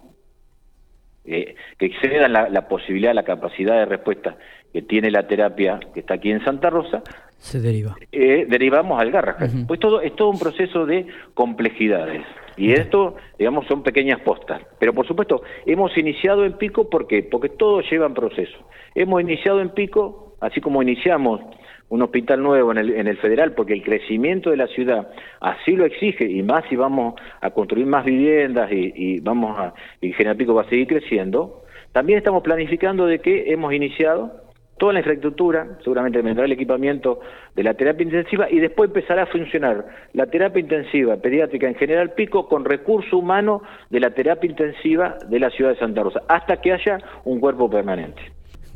eh, 1.28 1.56
que 1.78 1.86
excedan 1.88 2.34
la, 2.34 2.68
posibilidad, 2.68 3.14
la 3.14 3.24
capacidad 3.24 3.76
de 3.80 3.86
respuesta 3.86 4.38
que 4.72 4.82
tiene 4.82 5.10
la 5.10 5.28
terapia 5.28 5.80
que 5.94 6.02
está 6.02 6.16
aquí 6.16 6.32
en 6.32 6.44
Santa 6.44 6.70
Rosa, 6.70 7.02
se 7.38 7.60
deriva. 7.60 7.96
Eh, 8.12 8.46
derivamos 8.50 9.00
al 9.00 9.12
Garrahan. 9.12 9.68
Pues 9.68 9.80
todo 9.80 10.02
es 10.02 10.16
todo 10.16 10.30
un 10.30 10.40
proceso 10.40 10.86
de 10.86 11.06
complejidades. 11.34 12.24
Y 12.58 12.72
esto, 12.72 13.18
digamos, 13.38 13.68
son 13.68 13.84
pequeñas 13.84 14.20
postas. 14.22 14.62
Pero 14.80 14.94
por 14.94 15.06
supuesto, 15.06 15.44
hemos 15.66 15.96
iniciado 15.98 16.46
en 16.46 16.54
pico, 16.54 16.90
¿por 16.90 17.08
qué? 17.08 17.24
Porque 17.24 17.50
todo 17.50 17.82
lleva 17.82 18.06
en 18.08 18.14
proceso. 18.14 18.58
Hemos 18.96 19.22
iniciado 19.22 19.62
en 19.62 19.70
pico, 19.70 20.36
así 20.40 20.62
como 20.62 20.82
iniciamos 20.82 21.42
un 21.90 22.02
hospital 22.02 22.42
nuevo 22.42 22.72
en 22.72 22.78
el, 22.80 22.92
en 22.96 23.08
el 23.08 23.18
federal, 23.18 23.54
porque 23.54 23.74
el 23.74 23.84
crecimiento 23.84 24.50
de 24.50 24.58
la 24.58 24.68
ciudad 24.68 25.10
así 25.40 25.74
lo 25.74 25.86
exige, 25.86 26.26
y 26.26 26.42
más 26.42 26.66
si 26.70 26.76
vamos 26.76 27.16
a 27.42 27.52
construir 27.52 27.86
más 27.86 28.06
viviendas 28.06 28.72
y, 28.72 29.20
vamos 29.20 29.58
a, 29.58 29.74
y 30.02 30.12
General 30.14 30.38
Pico 30.38 30.54
va 30.54 30.64
a 30.64 30.70
seguir 30.70 30.88
creciendo, 30.88 31.64
también 31.92 32.18
estamos 32.18 32.44
planificando 32.44 33.06
de 33.06 33.20
que 33.20 33.52
hemos 33.54 33.74
iniciado 33.74 34.46
toda 34.78 34.94
la 34.94 35.00
infraestructura, 35.00 35.78
seguramente 35.84 36.22
vendrá 36.22 36.44
el 36.44 36.52
equipamiento 36.52 37.22
de 37.56 37.64
la 37.64 37.76
terapia 37.76 38.04
intensiva 38.04 38.50
y 38.50 38.60
después 38.60 38.90
empezará 38.90 39.24
a 39.24 39.28
funcionar 39.28 39.86
la 40.12 40.26
terapia 40.26 40.60
intensiva 40.60 41.16
pediátrica 41.18 41.68
en 41.68 41.76
General 41.76 42.12
Pico 42.12 42.50
con 42.50 42.66
recurso 42.66 43.20
humano 43.20 43.62
de 43.90 44.02
la 44.02 44.12
terapia 44.12 44.50
intensiva 44.50 45.18
de 45.30 45.40
la 45.40 45.50
ciudad 45.50 45.72
de 45.72 45.80
Santa 45.80 46.04
Rosa, 46.04 46.24
hasta 46.28 46.58
que 46.58 46.74
haya 46.74 46.98
un 47.24 47.40
cuerpo 47.40 47.70
permanente. 47.70 48.22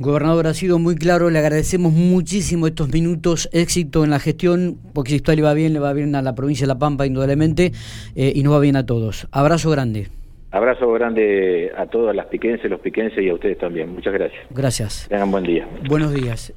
Gobernador, 0.00 0.46
ha 0.46 0.54
sido 0.54 0.78
muy 0.78 0.94
claro, 0.94 1.28
le 1.28 1.38
agradecemos 1.38 1.92
muchísimo 1.92 2.66
estos 2.66 2.90
minutos, 2.90 3.50
éxito 3.52 4.02
en 4.02 4.08
la 4.08 4.18
gestión, 4.18 4.78
porque 4.94 5.10
si 5.10 5.16
esto 5.16 5.34
le 5.34 5.42
va 5.42 5.52
bien, 5.52 5.74
le 5.74 5.78
va 5.78 5.92
bien 5.92 6.14
a 6.14 6.22
la 6.22 6.34
provincia 6.34 6.64
de 6.64 6.68
La 6.68 6.78
Pampa, 6.78 7.04
indudablemente, 7.04 7.72
eh, 8.16 8.32
y 8.34 8.42
nos 8.42 8.54
va 8.54 8.60
bien 8.60 8.76
a 8.76 8.86
todos. 8.86 9.28
Abrazo 9.30 9.68
grande. 9.68 10.08
Abrazo 10.52 10.90
grande 10.92 11.70
a 11.76 11.84
todas 11.84 12.16
las 12.16 12.28
piquenses, 12.28 12.70
los 12.70 12.80
piquenses 12.80 13.22
y 13.22 13.28
a 13.28 13.34
ustedes 13.34 13.58
también. 13.58 13.92
Muchas 13.92 14.14
gracias. 14.14 14.40
Gracias. 14.48 15.06
Tengan 15.10 15.30
buen 15.30 15.44
día. 15.44 15.68
Buenos 15.86 16.14
días. 16.14 16.48